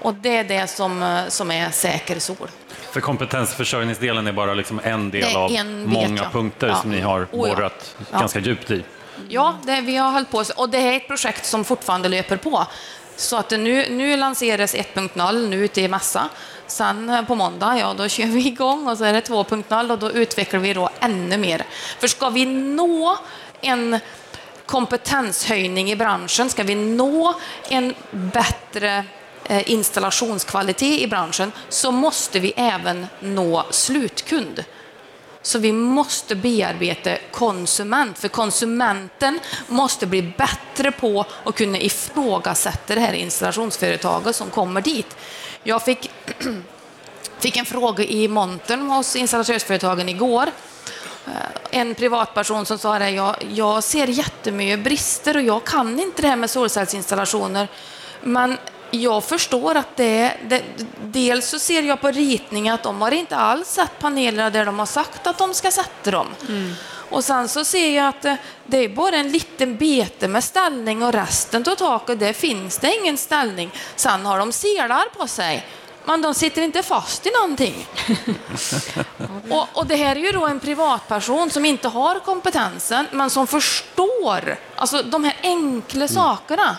Och 0.00 0.14
det 0.14 0.36
är 0.36 0.44
det 0.44 0.66
som, 0.66 1.24
som 1.28 1.50
är 1.50 1.70
säker 1.70 2.18
sol. 2.18 2.48
För 2.92 3.00
kompetensförsörjningsdelen 3.00 4.26
är 4.26 4.32
bara 4.32 4.54
liksom 4.54 4.80
en 4.84 5.10
del 5.10 5.36
av 5.36 5.52
en 5.52 5.88
många 5.88 6.30
punkter 6.30 6.66
ja. 6.68 6.76
som 6.76 6.90
ni 6.90 7.00
har 7.00 7.28
borrat 7.32 7.94
oh 7.98 8.06
ja. 8.12 8.18
ganska 8.18 8.38
djupt 8.38 8.70
i. 8.70 8.84
Ja, 9.28 9.58
det, 9.62 9.80
vi 9.80 9.96
har 9.96 10.10
hållit 10.10 10.30
på 10.30 10.44
och 10.56 10.68
det 10.68 10.78
är 10.78 10.96
ett 10.96 11.08
projekt 11.08 11.46
som 11.46 11.64
fortfarande 11.64 12.08
löper 12.08 12.36
på. 12.36 12.66
Så 13.16 13.36
att 13.36 13.50
nu, 13.50 13.88
nu 13.90 14.16
lanseras 14.16 14.74
1.0 14.74 15.48
nu 15.48 15.64
ute 15.64 15.80
i 15.80 15.88
massa. 15.88 16.28
Sen 16.66 17.10
eh, 17.10 17.22
på 17.22 17.34
måndag, 17.34 17.78
ja, 17.78 17.94
då 17.94 18.08
kör 18.08 18.26
vi 18.26 18.46
igång 18.46 18.88
och 18.88 18.98
så 18.98 19.04
är 19.04 19.12
det 19.12 19.28
2.0 19.28 19.92
och 19.92 19.98
då 19.98 20.10
utvecklar 20.10 20.60
vi 20.60 20.74
då 20.74 20.90
ännu 21.00 21.36
mer. 21.36 21.66
För 21.98 22.08
ska 22.08 22.28
vi 22.28 22.46
nå 22.46 23.18
en 23.60 23.98
kompetenshöjning 24.66 25.90
i 25.90 25.96
branschen, 25.96 26.50
ska 26.50 26.62
vi 26.62 26.74
nå 26.74 27.34
en 27.68 27.94
bättre 28.10 29.04
eh, 29.44 29.70
installationskvalitet 29.70 31.00
i 31.00 31.06
branschen, 31.06 31.52
så 31.68 31.90
måste 31.92 32.40
vi 32.40 32.52
även 32.56 33.06
nå 33.20 33.64
slutkund. 33.70 34.64
Så 35.46 35.58
vi 35.58 35.72
måste 35.72 36.34
bearbeta 36.34 37.16
konsument, 37.32 38.18
för 38.18 38.28
konsumenten 38.28 39.40
måste 39.68 40.06
bli 40.06 40.22
bättre 40.22 40.90
på 40.90 41.24
att 41.44 41.54
kunna 41.54 41.78
ifrågasätta 41.78 42.94
det 42.94 43.00
här 43.00 43.12
installationsföretaget 43.12 44.36
som 44.36 44.50
kommer 44.50 44.80
dit. 44.80 45.16
Jag 45.62 45.84
fick, 45.84 46.10
fick 47.38 47.56
en 47.56 47.64
fråga 47.64 48.04
i 48.04 48.28
montern 48.28 48.90
hos 48.90 49.16
installatörsföretagen 49.16 50.08
igår. 50.08 50.50
Eh, 51.26 51.80
en 51.80 51.94
privatperson 51.94 52.66
som 52.66 52.78
sa 52.78 52.96
att 52.96 53.12
jag, 53.12 53.36
jag 53.52 53.84
ser 53.84 54.06
jättemycket 54.06 54.84
brister 54.84 55.36
och 55.36 55.42
jag 55.42 55.64
kan 55.64 56.00
inte 56.00 56.22
det 56.22 56.28
här 56.28 56.36
med 56.36 56.50
solcellsinstallationer. 56.50 57.68
Men 58.22 58.58
jag 59.02 59.24
förstår 59.24 59.74
att 59.74 59.96
det, 59.96 60.36
det, 60.48 60.62
dels 61.02 61.48
så 61.48 61.58
ser 61.58 61.82
jag 61.82 62.00
på 62.00 62.10
ritningen 62.10 62.74
att 62.74 62.82
de 62.82 63.00
har 63.00 63.10
inte 63.10 63.36
alls 63.36 63.68
satt 63.68 63.98
panelerna 63.98 64.50
där 64.50 64.64
de 64.64 64.78
har 64.78 64.86
sagt 64.86 65.26
att 65.26 65.38
de 65.38 65.54
ska 65.54 65.70
sätta 65.70 66.10
dem. 66.10 66.26
Mm. 66.48 66.74
Och 67.10 67.24
sen 67.24 67.48
så 67.48 67.64
ser 67.64 67.96
jag 67.96 68.06
att 68.06 68.22
det, 68.22 68.36
det, 68.66 68.78
är 68.78 68.88
bara 68.88 69.16
en 69.16 69.32
liten 69.32 69.76
bete 69.76 70.28
med 70.28 70.44
ställning 70.44 71.02
och 71.02 71.12
resten 71.12 71.64
av 71.70 71.74
taket, 71.74 72.20
där 72.20 72.32
finns 72.32 72.78
det 72.78 72.96
ingen 72.96 73.16
ställning. 73.16 73.70
Sen 73.96 74.26
har 74.26 74.38
de 74.38 74.52
selar 74.52 75.04
på 75.18 75.26
sig, 75.26 75.66
men 76.04 76.22
de 76.22 76.34
sitter 76.34 76.62
inte 76.62 76.82
fast 76.82 77.26
i 77.26 77.30
någonting. 77.30 77.86
och, 79.50 79.68
och, 79.72 79.86
det 79.86 79.96
här 79.96 80.16
är 80.16 80.20
ju 80.20 80.32
då 80.32 80.46
en 80.46 80.60
privatperson 80.60 81.50
som 81.50 81.64
inte 81.64 81.88
har 81.88 82.18
kompetensen, 82.18 83.06
men 83.10 83.30
som 83.30 83.46
förstår 83.46 84.58
alltså 84.76 85.02
de 85.02 85.24
här 85.24 85.36
enkla 85.42 86.04
mm. 86.04 86.08
sakerna. 86.08 86.76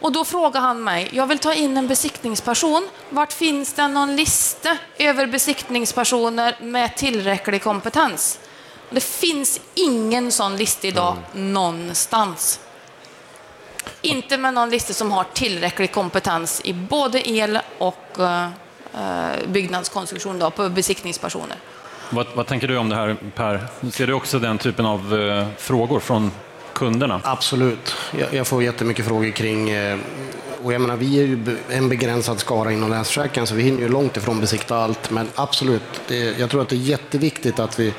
Och 0.00 0.12
då 0.12 0.24
frågar 0.24 0.60
han 0.60 0.84
mig, 0.84 1.08
jag 1.12 1.26
vill 1.26 1.38
ta 1.38 1.54
in 1.54 1.76
en 1.76 1.88
besiktningsperson. 1.88 2.88
Vart 3.10 3.32
finns 3.32 3.72
det 3.72 3.88
någon 3.88 4.16
lista 4.16 4.76
över 4.98 5.26
besiktningspersoner 5.26 6.56
med 6.60 6.96
tillräcklig 6.96 7.62
kompetens? 7.62 8.38
Det 8.90 9.00
finns 9.00 9.60
ingen 9.74 10.32
sån 10.32 10.56
lista 10.56 10.86
idag 10.86 11.16
mm. 11.34 11.52
någonstans. 11.52 12.60
Inte 14.02 14.38
med 14.38 14.54
någon 14.54 14.70
lista 14.70 14.92
som 14.92 15.10
har 15.10 15.24
tillräcklig 15.32 15.92
kompetens 15.92 16.60
i 16.64 16.72
både 16.72 17.30
el 17.30 17.58
och 17.78 18.16
uh, 18.18 18.48
byggnadskonstruktion 19.48 20.38
då, 20.38 20.50
på 20.50 20.68
besiktningspersoner. 20.68 21.56
Vad, 22.10 22.26
vad, 22.34 22.46
tänker 22.46 22.68
du 22.68 22.76
om 22.76 22.88
det 22.88 22.96
här 22.96 23.16
Per? 23.34 23.66
Ser 23.90 24.06
du 24.06 24.12
också 24.12 24.38
den 24.38 24.58
typen 24.58 24.86
av 24.86 25.14
uh, 25.14 25.46
frågor 25.58 26.00
från 26.00 26.32
kunderna? 26.80 27.20
Absolut. 27.24 27.94
Jag, 28.18 28.34
jag 28.34 28.46
får 28.46 28.62
jättemycket 28.62 29.04
frågor 29.04 29.30
kring 29.30 29.70
eh, 29.70 29.98
och 30.62 30.72
jag 30.72 30.80
menar, 30.80 30.96
vi 30.96 31.18
är 31.18 31.24
ju 31.24 31.56
en 31.70 31.88
begränsad 31.88 32.40
skara 32.40 32.72
inom 32.72 32.90
Länsförsäkringen 32.90 33.46
så 33.46 33.54
vi 33.54 33.62
hinner 33.62 33.80
ju 33.80 33.88
långt 33.88 34.16
ifrån 34.16 34.40
besikta 34.40 34.76
allt. 34.76 35.10
Men 35.10 35.28
absolut, 35.34 35.82
jag 36.38 36.50
tror 36.50 36.62
att 36.62 36.68
det 36.68 36.76
är 36.76 36.78
jätteviktigt 36.78 37.58
att 37.58 37.80
vi 37.80 37.94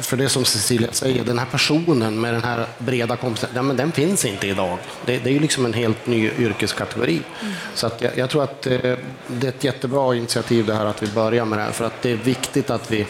för 0.00 0.16
det 0.16 0.28
som 0.28 0.44
Cecilia 0.44 0.92
säger, 0.92 1.24
den 1.24 1.38
här 1.38 1.46
personen 1.46 2.20
med 2.20 2.34
den 2.34 2.44
här 2.44 2.66
breda 2.78 3.16
kompetensen, 3.16 3.66
ja, 3.68 3.74
den 3.74 3.92
finns 3.92 4.24
inte 4.24 4.46
idag. 4.46 4.78
Det, 5.06 5.18
det 5.18 5.30
är 5.30 5.32
ju 5.32 5.40
liksom 5.40 5.64
en 5.64 5.72
helt 5.72 6.06
ny 6.06 6.30
yrkeskategori. 6.38 7.20
Mm. 7.40 7.54
Så 7.74 7.86
att 7.86 8.02
jag, 8.02 8.18
jag, 8.18 8.30
tror 8.30 8.42
att 8.42 8.66
eh, 8.66 8.78
det 9.26 9.46
är 9.46 9.48
ett 9.48 9.64
jättebra 9.64 10.14
initiativ 10.14 10.66
det 10.66 10.74
här 10.74 10.84
att 10.84 11.02
vi 11.02 11.06
börjar 11.06 11.44
med 11.44 11.58
det 11.58 11.62
här, 11.62 11.72
för 11.72 11.84
att 11.84 12.02
det 12.02 12.10
är 12.10 12.16
viktigt 12.16 12.70
att 12.70 12.90
vi 12.90 13.06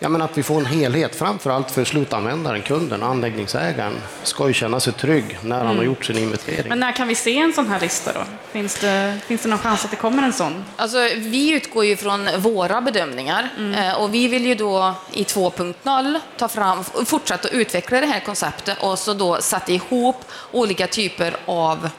Ja, 0.00 0.08
men 0.08 0.22
att 0.22 0.38
vi 0.38 0.42
får 0.42 0.60
en 0.60 0.66
helhet, 0.66 1.14
framför 1.14 1.50
allt 1.50 1.70
för 1.70 1.84
slutanvändaren, 1.84 2.62
kunden, 2.62 3.02
anläggningsägaren, 3.02 3.92
ska 4.22 4.48
ju 4.48 4.54
känna 4.54 4.80
sig 4.80 4.92
trygg 4.92 5.38
när 5.42 5.56
han 5.56 5.66
mm. 5.66 5.76
har 5.76 5.84
gjort 5.84 6.04
sin 6.04 6.18
investering. 6.18 6.68
Men 6.68 6.80
när 6.80 6.92
kan 6.92 7.08
vi 7.08 7.14
se 7.14 7.38
en 7.38 7.52
sån 7.52 7.66
här 7.66 7.80
lista 7.80 8.12
då? 8.12 8.20
Finns 8.52 8.80
det, 8.80 9.18
finns 9.26 9.42
det 9.42 9.48
någon 9.48 9.58
chans 9.58 9.84
att 9.84 9.90
det 9.90 9.96
kommer 9.96 10.22
en 10.22 10.32
sån? 10.32 10.64
Alltså, 10.76 10.98
vi 11.16 11.52
utgår 11.52 11.84
ju 11.84 11.96
från 11.96 12.28
våra 12.38 12.80
bedömningar 12.80 13.48
mm. 13.58 13.74
Eh, 13.74 14.02
och 14.02 14.14
vi 14.14 14.28
vill 14.28 14.46
ju 14.46 14.54
då 14.54 14.94
i 15.12 15.22
2.0 15.22 16.20
ta 16.36 16.48
fram, 16.48 16.84
fortsätta 16.84 17.48
utveckla 17.48 18.00
det 18.00 18.06
här 18.06 18.20
konceptet 18.20 18.78
och 18.80 18.98
så 18.98 19.14
då 19.14 19.36
sätta 19.40 19.72
ihop 19.72 20.24
olika 20.52 20.86
typer 20.86 21.36
av 21.46 21.90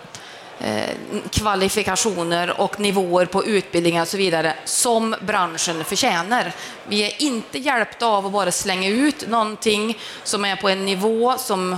kvalifikationer 1.30 2.62
och 2.62 2.80
nivåer 2.80 3.26
på 3.26 3.46
utbildningar 3.46 4.02
och 4.02 4.08
så 4.08 4.18
vidare 4.18 4.54
som 4.66 5.16
branschen 5.22 5.84
förtjänar. 5.84 6.52
Vi 6.88 7.04
är 7.04 7.22
inte 7.22 7.60
hjälpta 7.60 8.06
av 8.06 8.26
att 8.26 8.32
bara 8.32 8.52
slänga 8.52 8.90
ut 8.90 9.28
någonting 9.28 9.98
som 10.24 10.46
är 10.46 10.56
på 10.56 10.70
en 10.70 10.86
nivå 10.86 11.38
som 11.38 11.78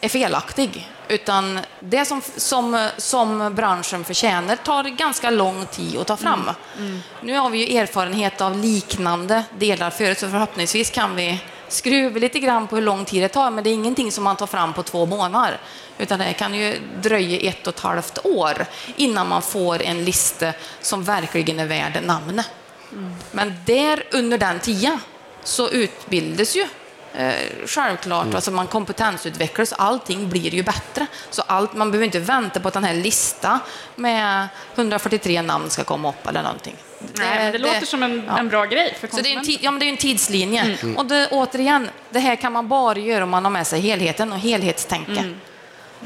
är 0.00 0.08
felaktig, 0.08 0.88
utan 1.08 1.60
det 1.80 2.04
som, 2.04 2.22
som, 2.36 2.88
som 2.96 3.54
branschen 3.54 4.04
förtjänar 4.04 4.56
tar 4.56 4.84
ganska 4.84 5.30
lång 5.30 5.66
tid 5.66 5.98
att 5.98 6.06
ta 6.06 6.16
fram. 6.16 6.42
Mm. 6.42 6.54
Mm. 6.78 7.00
Nu 7.22 7.36
har 7.36 7.50
vi 7.50 7.66
ju 7.66 7.78
erfarenhet 7.78 8.40
av 8.40 8.56
liknande 8.56 9.44
delar 9.58 9.90
förut, 9.90 10.18
så 10.18 10.30
förhoppningsvis 10.30 10.90
kan 10.90 11.16
vi 11.16 11.40
skruva 11.74 12.18
lite 12.18 12.40
grann 12.40 12.66
på 12.66 12.76
hur 12.76 12.82
lång 12.82 13.04
tid 13.04 13.22
det 13.22 13.28
tar, 13.28 13.50
men 13.50 13.64
det 13.64 13.70
är 13.70 13.74
ingenting 13.74 14.12
som 14.12 14.24
man 14.24 14.36
tar 14.36 14.46
fram 14.46 14.72
på 14.72 14.82
två 14.82 15.06
månader. 15.06 15.58
Utan 15.98 16.18
det 16.18 16.32
kan 16.32 16.54
ju 16.54 16.78
dröja 17.02 17.50
ett 17.50 17.66
och 17.66 17.74
ett 17.74 17.80
halvt 17.80 18.18
år 18.24 18.66
innan 18.96 19.28
man 19.28 19.42
får 19.42 19.82
en 19.82 20.04
lista 20.04 20.52
som 20.80 21.04
verkligen 21.04 21.60
är 21.60 21.66
värd 21.66 22.02
namnet. 22.04 22.46
Mm. 22.92 23.14
Men 23.32 23.54
där 23.66 24.04
under 24.12 24.38
den 24.38 24.60
tiden 24.60 24.98
så 25.44 25.70
utbildas 25.70 26.56
ju 26.56 26.66
eh, 27.14 27.34
självklart, 27.66 28.24
mm. 28.24 28.36
alltså 28.36 28.50
man 28.50 28.66
kompetensutvecklas, 28.66 29.72
allting 29.72 30.28
blir 30.28 30.54
ju 30.54 30.62
bättre. 30.62 31.06
Så 31.30 31.42
allt, 31.42 31.74
man 31.74 31.90
behöver 31.90 32.04
inte 32.04 32.20
vänta 32.20 32.60
på 32.60 32.68
att 32.68 32.74
den 32.74 32.84
här 32.84 32.94
listan 32.94 33.58
med 33.96 34.48
143 34.74 35.42
namn 35.42 35.70
ska 35.70 35.84
komma 35.84 36.08
upp 36.08 36.26
eller 36.26 36.42
någonting. 36.42 36.76
Nej, 37.12 37.38
men 37.38 37.52
det, 37.52 37.58
låter 37.58 37.86
som 37.86 38.02
en, 38.02 38.24
ja. 38.26 38.38
en 38.38 38.48
bra 38.48 38.64
grej 38.64 38.96
för 39.00 39.08
Så 39.08 39.16
det 39.16 39.32
är, 39.32 39.34
konsumenten. 39.34 39.64
ja, 39.64 39.70
men 39.70 39.80
det 39.80 39.86
är 39.86 39.90
en 39.90 39.96
tidslinje. 39.96 40.76
Mm. 40.82 40.96
Och 40.96 41.06
det, 41.06 41.28
återigen, 41.30 41.90
det 42.10 42.18
här 42.18 42.36
kan 42.36 42.52
man 42.52 42.68
bara 42.68 42.98
göra 42.98 43.24
om 43.24 43.30
man 43.30 43.44
har 43.44 43.50
med 43.50 43.66
sig 43.66 43.80
helheten 43.80 44.32
och 44.32 44.38
helhetstänke. 44.38 45.20
Mm. 45.20 45.38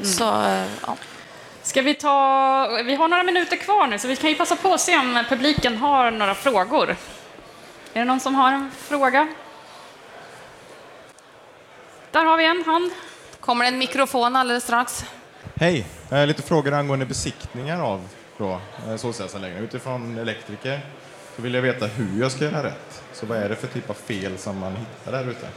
Så, 0.03 0.41
eh, 0.41 0.63
ja. 0.85 0.95
Ska 1.63 1.81
vi 1.81 1.93
ta... 1.93 2.81
Vi 2.85 2.95
har 2.95 3.07
några 3.07 3.23
minuter 3.23 3.55
kvar 3.55 3.87
nu, 3.87 3.99
så 3.99 4.07
vi 4.07 4.15
kan 4.15 4.29
ju 4.29 4.35
passa 4.35 4.55
på 4.55 4.73
att 4.73 4.81
se 4.81 4.97
om 4.97 5.23
publiken 5.29 5.77
har 5.77 6.11
några 6.11 6.35
frågor. 6.35 6.89
Är 7.93 7.99
det 7.99 8.05
någon 8.05 8.19
som 8.19 8.35
har 8.35 8.51
en 8.51 8.71
fråga? 8.77 9.27
Där 12.11 12.25
har 12.25 12.37
vi 12.37 12.45
en 12.45 12.63
hand. 12.65 12.91
Kommer 13.39 13.65
det 13.65 13.71
en 13.71 13.77
mikrofon 13.77 14.35
alldeles 14.35 14.63
strax? 14.63 15.05
Hej! 15.55 15.85
Eh, 16.11 16.27
lite 16.27 16.41
frågor 16.41 16.73
angående 16.73 17.05
besiktningar 17.05 17.81
av 17.81 18.07
då, 18.39 18.59
eh, 18.87 18.95
solcellsanläggningar. 18.97 19.63
Utifrån 19.63 20.17
elektriker 20.17 20.81
så 21.35 21.41
vill 21.41 21.53
jag 21.53 21.61
veta 21.61 21.85
hur 21.87 22.21
jag 22.21 22.31
ska 22.31 22.43
göra 22.45 22.63
rätt. 22.63 23.01
Så 23.13 23.25
vad 23.25 23.37
är 23.37 23.49
det 23.49 23.55
för 23.55 23.67
typ 23.67 23.89
av 23.89 23.93
fel 23.93 24.37
som 24.37 24.59
man 24.59 24.75
hittar 24.75 25.11
där 25.11 25.29
ute? 25.31 25.47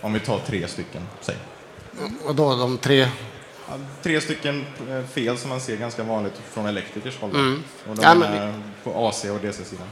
Om 0.00 0.12
vi 0.12 0.20
tar 0.20 0.38
tre 0.38 0.68
stycken, 0.68 1.02
säg. 1.20 1.36
Och 2.26 2.34
då 2.34 2.56
de 2.56 2.78
tre... 2.78 3.08
Ja, 3.68 3.74
Tre 4.02 4.20
stycken 4.20 4.66
eh, 4.90 5.02
fel 5.02 5.38
som 5.38 5.50
man 5.50 5.60
ser 5.60 5.76
ganska 5.76 6.02
vanligt 6.02 6.32
från 6.50 6.66
elektrikers 6.66 7.18
håll. 7.20 7.30
Mm. 7.30 7.62
Och 7.88 7.96
de 7.96 8.02
Ja, 8.02 8.14
men 8.14 8.64
på 8.84 9.08
AC 9.08 9.24
och 9.24 9.38
DC-sidan. 9.40 9.86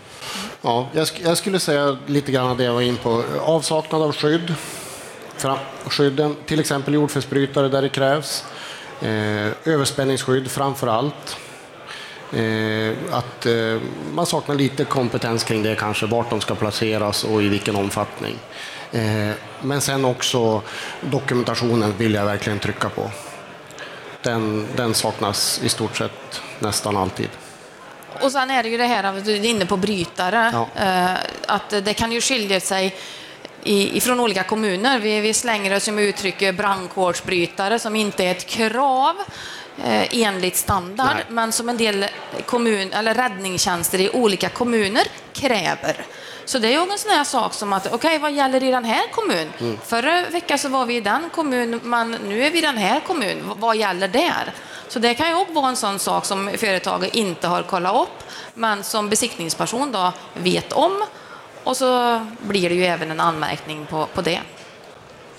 Ja, 0.62 0.88
jag, 0.92 1.04
sk- 1.04 1.20
jag 1.24 1.36
skulle 1.38 1.58
säga 1.60 1.98
lite 2.06 2.32
grann 2.32 2.46
av 2.50 2.56
det 2.56 2.64
jag 2.64 2.72
var 2.72 2.80
in 2.80 2.96
på. 2.96 3.24
Avsaknad 3.40 4.02
av 4.02 4.12
skydd. 4.12 4.54
Fram, 5.36 5.58
skydden, 5.86 6.36
till 6.46 6.60
exempel 6.60 6.94
jordfelsbrytare 6.94 7.68
där 7.68 7.82
det 7.82 7.88
krävs. 7.88 8.44
Eh, 9.04 9.52
överspänningsskydd 9.64 10.50
framför 10.50 10.86
allt. 10.86 11.36
Eh, 12.32 12.92
att 13.12 13.46
eh, 13.46 13.80
man 14.14 14.26
saknar 14.26 14.54
lite 14.54 14.84
kompetens 14.84 15.44
kring 15.44 15.62
det 15.62 15.74
kanske, 15.74 16.06
vart 16.06 16.30
de 16.30 16.40
ska 16.40 16.54
placeras 16.54 17.24
och 17.24 17.42
i 17.42 17.48
vilken 17.48 17.76
omfattning. 17.76 18.38
Men 19.62 19.80
sen 19.80 20.04
också 20.04 20.62
dokumentationen 21.00 21.94
vill 21.98 22.14
jag 22.14 22.24
verkligen 22.24 22.58
trycka 22.58 22.88
på. 22.88 23.10
Den, 24.22 24.66
den 24.76 24.94
saknas 24.94 25.60
i 25.64 25.68
stort 25.68 25.96
sett 25.96 26.40
nästan 26.58 26.96
alltid. 26.96 27.28
Och 28.20 28.32
sen 28.32 28.50
är 28.50 28.62
det 28.62 28.68
ju 28.68 28.76
det 28.76 28.84
här, 28.86 29.04
att 29.04 29.24
du 29.24 29.36
är 29.36 29.44
inne 29.44 29.66
på 29.66 29.76
brytare, 29.76 30.50
Ja. 30.52 31.16
att 31.46 31.70
det 31.70 31.94
kan 31.94 32.12
ju 32.12 32.20
skilja 32.20 32.60
sig 32.60 32.94
i, 33.64 33.96
ifrån 33.96 34.20
olika 34.20 34.42
kommuner. 34.42 34.98
Vi, 34.98 35.20
vi 35.20 35.34
slänger 35.34 35.76
oss 35.76 35.88
med 35.88 36.04
uttrycket 36.04 36.56
brandkårsbrytare 36.56 37.78
som 37.78 37.96
inte 37.96 38.24
är 38.24 38.30
ett 38.30 38.46
krav 38.46 39.16
eh, 39.84 40.22
enligt 40.22 40.56
standard, 40.56 41.14
Nej. 41.14 41.24
men 41.28 41.52
som 41.52 41.68
en 41.68 41.76
del 41.76 42.06
kommun, 42.46 42.92
eller 42.92 43.14
räddningstjänster 43.14 44.00
i 44.00 44.10
olika 44.10 44.48
kommuner 44.48 45.06
kräver. 45.32 46.06
Så 46.44 46.58
det 46.58 46.68
är 46.68 46.72
ju 46.72 46.92
en 46.92 46.98
sån 46.98 47.10
här 47.10 47.24
sak 47.24 47.54
som 47.54 47.72
att, 47.72 47.92
okej, 47.92 48.18
vad 48.18 48.32
gäller 48.32 48.62
i 48.62 48.70
den 48.70 48.84
här 48.84 49.02
kommunen? 49.12 49.48
Mm. 49.60 49.78
Förra 49.86 50.24
veckan 50.30 50.58
så 50.58 50.68
var 50.68 50.86
vi 50.86 50.96
i 50.96 51.00
den 51.00 51.30
kommunen, 51.30 51.80
men 51.82 52.10
nu 52.10 52.44
är 52.46 52.50
vi 52.50 52.58
i 52.58 52.60
den 52.60 52.76
här 52.76 53.00
kommunen. 53.00 53.52
Vad 53.56 53.76
gäller 53.76 54.08
där? 54.08 54.54
Så 54.88 54.98
det 54.98 55.14
kan 55.14 55.28
ju 55.28 55.34
också 55.34 55.52
vara 55.52 55.68
en 55.68 55.76
sån 55.76 55.98
sak 55.98 56.24
som 56.24 56.50
företaget 56.56 57.14
inte 57.14 57.48
har 57.48 57.62
kollat 57.62 58.02
upp, 58.02 58.30
men 58.54 58.84
som 58.84 59.08
besiktningsperson 59.08 59.92
då 59.92 60.12
vet 60.34 60.72
om. 60.72 61.04
Och 61.64 61.76
så 61.76 62.20
blir 62.42 62.68
det 62.68 62.74
ju 62.74 62.84
även 62.84 63.10
en 63.10 63.20
anmärkning 63.20 63.86
på, 63.86 64.06
på 64.14 64.20
det. 64.22 64.40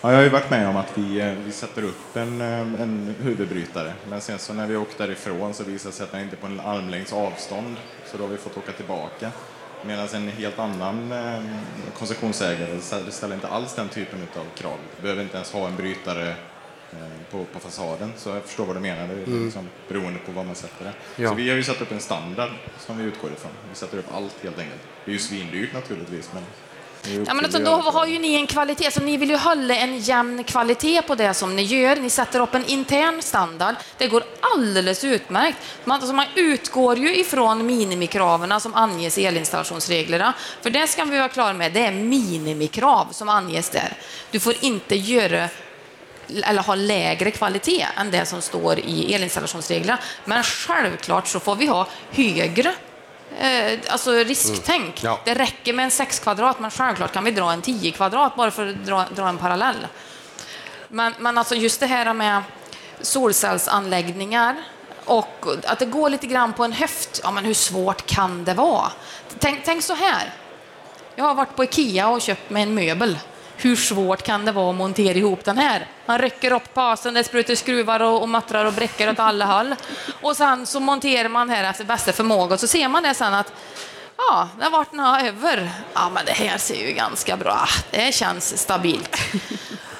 Ja, 0.01 0.09
jag 0.11 0.17
har 0.17 0.23
ju 0.23 0.29
varit 0.29 0.49
med 0.49 0.67
om 0.67 0.77
att 0.77 0.97
vi, 0.97 1.19
eh, 1.21 1.31
vi 1.45 1.51
sätter 1.51 1.83
upp 1.83 2.15
en, 2.15 2.41
eh, 2.41 2.59
en 2.59 3.15
huvudbrytare, 3.21 3.93
men 4.09 4.21
sen 4.21 4.39
så 4.39 4.53
när 4.53 4.67
vi 4.67 4.75
åkte 4.75 5.03
därifrån 5.07 5.53
så 5.53 5.63
visade 5.63 5.89
det 5.91 5.95
sig 5.95 6.03
att 6.03 6.11
den 6.11 6.21
inte 6.21 6.35
är 6.35 6.38
på 6.38 6.47
en 6.47 6.59
armlängds 6.59 7.13
avstånd, 7.13 7.75
så 8.11 8.17
då 8.17 8.23
har 8.23 8.29
vi 8.29 8.38
fått 8.38 8.57
åka 8.57 8.71
tillbaka. 8.71 9.31
Medan 9.85 10.07
en 10.13 10.27
helt 10.27 10.59
annan 10.59 11.11
eh, 11.11 11.41
koncessionsägare 11.97 12.79
ställer- 13.11 13.35
inte 13.35 13.47
alls 13.47 13.75
den 13.75 13.89
typen 13.89 14.19
av 14.35 14.57
krav. 14.57 14.77
Behöver 15.01 15.21
inte 15.23 15.35
ens 15.35 15.51
ha 15.53 15.67
en 15.67 15.75
brytare 15.75 16.35
på, 17.32 17.45
på 17.54 17.60
fasaden, 17.60 18.13
så 18.17 18.30
jag 18.30 18.43
förstår 18.43 18.65
vad 18.65 18.76
du 18.76 18.80
menar. 18.80 19.08
Det 19.08 19.32
är 19.32 19.45
liksom 19.45 19.69
beroende 19.88 20.19
på 20.19 20.32
vad 20.32 20.45
man 20.45 20.56
sätter 20.56 20.86
det. 20.86 21.24
Ja. 21.24 21.30
Så 21.30 21.36
vi 21.36 21.50
har 21.50 21.56
ju 21.56 21.63
satt 21.63 21.82
upp 21.82 21.91
en 21.91 22.00
standard 22.00 22.50
som 22.80 22.98
vi 22.98 23.04
utgår 23.04 23.32
ifrån. 23.32 23.52
Vi 23.69 23.76
sätter 23.76 23.98
upp 23.98 24.13
allt 24.15 24.43
helt 24.43 24.60
enkelt. 24.60 24.82
Det 25.06 25.12
är 25.12 25.13
ju 25.13 25.19
svindyrt 25.19 25.74
naturligtvis, 25.74 26.30
men 26.34 26.43
Ja, 27.28 27.34
men 27.34 27.45
alltså, 27.45 27.60
då 27.60 27.71
har 27.71 28.06
ju 28.06 28.19
ni 28.19 28.36
en 28.36 28.48
kvalitet, 28.48 28.91
så 28.91 29.02
ni 29.02 29.17
vill 29.17 29.30
ju 29.30 29.38
hålla 29.38 29.76
en 29.76 30.00
jämn 30.00 30.43
kvalitet 30.43 31.02
på 31.02 31.15
det 31.15 31.34
som 31.34 31.56
ni 31.56 31.62
gör. 31.62 31.95
Ni 31.95 32.10
sätter 32.10 32.39
upp 32.39 32.56
en 32.56 32.65
intern 32.65 33.21
standard. 33.21 33.76
Det 33.98 34.08
går 34.08 34.24
alldeles 34.56 35.04
utmärkt. 35.04 35.58
Man, 35.84 35.95
alltså, 35.95 36.13
man 36.13 36.26
utgår 36.36 36.98
ju 36.98 37.15
ifrån 37.15 37.65
minimikraven 37.65 38.60
som 38.62 38.74
anges 38.74 39.17
i 39.17 39.26
elinstallationsreglerna. 39.26 40.34
För 40.62 40.69
det 40.69 40.88
ska 40.88 41.06
vi 41.06 41.17
vara 41.17 41.30
klara 41.30 41.54
med, 41.54 41.74
det 41.74 41.86
är 41.86 41.91
minimikrav 41.91 43.08
som 43.12 43.30
anges 43.30 43.69
där. 43.69 43.93
Du 44.32 44.39
får 44.39 44.54
inte 44.62 44.95
göra 44.95 45.50
eller 46.43 46.61
ha 46.61 46.75
lägre 46.75 47.31
kvalitet 47.31 47.88
än 47.97 48.11
det 48.11 48.25
som 48.25 48.41
står 48.41 48.79
i 48.79 49.13
elinstallationsreglerna. 49.13 49.97
Men 50.25 50.43
självklart 50.43 51.27
så 51.27 51.39
får 51.39 51.55
vi 51.55 51.67
ha 51.67 51.88
högre 52.11 52.73
eh, 53.39 53.79
alltså 53.89 54.11
risktänk. 54.11 55.03
Ja. 55.03 55.19
Det 55.25 55.33
räcker 55.33 55.73
med 55.73 55.85
en 55.85 55.91
6 55.91 56.19
kvadrat, 56.19 56.59
men 56.59 56.71
självklart 56.71 57.13
kan 57.13 57.23
vi 57.23 57.31
dra 57.31 57.51
en 57.51 57.61
10 57.61 57.91
kvadrat 57.91 58.35
bara 58.35 58.51
för 58.51 58.67
att 58.67 58.85
dra, 58.85 59.05
dra 59.15 59.29
en 59.29 59.38
parallell. 59.38 59.88
Men, 60.88 61.13
men 61.19 61.38
alltså 61.38 61.55
just 61.55 61.79
det 61.79 61.88
här 61.88 62.13
med 62.13 62.41
solcellsanläggningar 63.01 64.55
och 65.05 65.45
att 65.63 65.79
det 65.79 65.85
går 65.85 66.09
lite 66.09 66.27
grann 66.27 66.53
på 66.53 66.63
en 66.63 66.71
höft. 66.71 67.19
Ja, 67.23 67.31
men 67.31 67.45
hur 67.45 67.53
svårt 67.53 68.05
kan 68.05 68.43
det 68.43 68.53
vara? 68.53 68.91
Tänk, 69.39 69.65
tänk 69.65 69.83
så 69.83 69.93
här. 69.93 70.33
Jag 71.15 71.25
har 71.25 71.35
varit 71.35 71.55
på 71.55 71.63
Ikea 71.63 72.09
och 72.09 72.21
köpt 72.21 72.49
mig 72.49 72.63
en 72.63 72.75
möbel. 72.75 73.17
Hur 73.57 73.75
svårt 73.75 74.23
kan 74.23 74.45
det 74.45 74.51
vara 74.51 74.69
att 74.69 74.75
montera 74.75 75.17
ihop 75.17 75.45
den 75.45 75.57
här? 75.57 75.87
Man 76.05 76.17
rycker 76.17 76.51
upp 76.51 76.73
basen, 76.73 77.13
det 77.13 77.23
sprutar 77.23 77.55
skruvar 77.55 77.99
och, 77.99 78.21
och 78.21 78.29
muttrar 78.29 78.65
och 78.65 78.73
bräcker 78.73 79.09
åt 79.09 79.19
alla 79.19 79.45
håll. 79.45 79.75
Och 80.21 80.37
sen 80.37 80.65
så 80.65 80.79
monterar 80.79 81.29
man 81.29 81.49
här 81.49 81.69
efter 81.69 81.85
bästa 81.85 82.13
förmåga 82.13 82.53
och 82.53 82.59
så 82.59 82.67
ser 82.67 82.87
man 82.87 83.03
det 83.03 83.13
sen 83.13 83.33
att 83.33 83.53
ja, 84.17 84.49
det 84.57 84.63
har 84.63 84.71
varit 84.71 84.95
här 84.97 85.27
över. 85.27 85.71
Ja, 85.93 86.09
men 86.13 86.25
det 86.25 86.31
här 86.31 86.57
ser 86.57 86.87
ju 86.87 86.93
ganska 86.93 87.37
bra. 87.37 87.67
Det 87.91 88.13
känns 88.13 88.57
stabilt. 88.57 89.17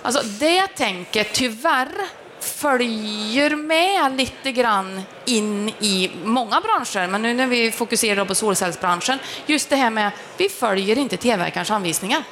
Alltså 0.02 0.22
det 0.24 0.68
tänket 0.68 1.34
tyvärr 1.34 1.90
följer 2.40 3.56
med 3.56 4.18
lite 4.18 4.52
grann 4.52 5.02
in 5.26 5.70
i 5.70 6.12
många 6.24 6.62
branscher, 6.62 7.08
men 7.08 7.22
nu 7.22 7.34
när 7.34 7.48
vi 7.48 7.72
fokuserar 7.72 8.26
på 8.26 8.36
solcellsbranschen, 8.36 9.20
just 9.46 9.70
det 9.70 9.76
här 9.76 9.90
med 9.90 10.12
vi 10.38 10.50
följer 10.50 10.98
inte 10.98 11.18
tillverkarens 11.18 11.72
anvisningar. 11.72 12.24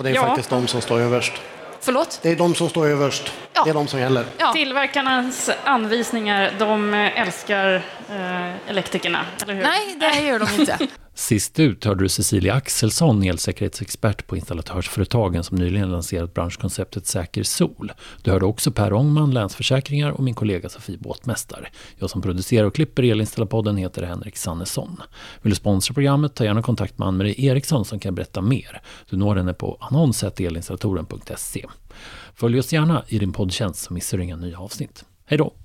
Och 0.00 0.04
det 0.04 0.10
är 0.10 0.14
Ja. 0.14 0.26
faktiskt 0.26 0.50
de 0.50 0.66
som 0.66 0.80
står 0.80 1.00
överst. 1.00 1.32
Förlåt? 1.80 2.18
Det 2.22 2.30
är 2.30 2.36
de 2.36 2.54
som 2.54 2.68
står 2.68 2.86
överst. 2.86 3.32
Ja. 3.52 3.64
Det 3.64 3.70
är 3.70 3.74
de 3.74 3.86
som 3.88 4.00
gäller. 4.00 4.24
Ja. 4.38 4.52
Tillverkarnas 4.52 5.50
anvisningar, 5.64 6.52
de 6.58 6.94
älskar 6.94 7.74
eh, 8.10 8.70
elektrikerna, 8.70 9.26
eller 9.42 9.54
hur? 9.54 9.62
Nej, 9.62 9.96
det 10.00 10.20
gör 10.20 10.38
de 10.38 10.60
inte. 10.60 10.78
Sist 11.20 11.58
ut 11.58 11.84
hörde 11.84 12.04
du 12.04 12.08
Cecilia 12.08 12.54
Axelsson, 12.54 13.22
elsäkerhetsexpert 13.22 14.26
på 14.26 14.36
installatörsföretagen 14.36 15.44
som 15.44 15.58
nyligen 15.58 15.90
lanserat 15.90 16.34
branschkonceptet 16.34 17.06
Säker 17.06 17.42
Sol. 17.42 17.92
Du 18.22 18.30
hörde 18.30 18.46
också 18.46 18.70
Per 18.70 18.92
Ångman, 18.92 19.30
Länsförsäkringar 19.30 20.10
och 20.10 20.22
min 20.22 20.34
kollega 20.34 20.68
Sofie 20.68 20.98
Båtmästare. 20.98 21.68
Jag 21.98 22.10
som 22.10 22.22
producerar 22.22 22.66
och 22.66 22.74
klipper 22.74 23.02
Elinstallapodden 23.02 23.76
heter 23.76 24.02
Henrik 24.02 24.36
Sannesson. 24.36 24.96
Vill 25.42 25.50
du 25.50 25.56
sponsra 25.56 25.94
programmet, 25.94 26.34
ta 26.34 26.44
gärna 26.44 26.62
kontakt 26.62 26.98
med 26.98 27.08
Ann-Marie 27.08 27.50
Eriksson 27.50 27.84
som 27.84 27.98
kan 27.98 28.14
berätta 28.14 28.40
mer. 28.40 28.82
Du 29.10 29.16
når 29.16 29.36
henne 29.36 29.54
på 29.54 29.78
annons.elinstallatoren.se. 29.80 31.66
Följ 32.34 32.58
oss 32.58 32.72
gärna 32.72 33.04
i 33.08 33.18
din 33.18 33.32
poddtjänst 33.32 33.80
så 33.80 33.94
missar 33.94 34.18
du 34.18 34.24
inga 34.24 34.36
nya 34.36 34.58
avsnitt. 34.58 35.04
Hej 35.26 35.38
då! 35.38 35.59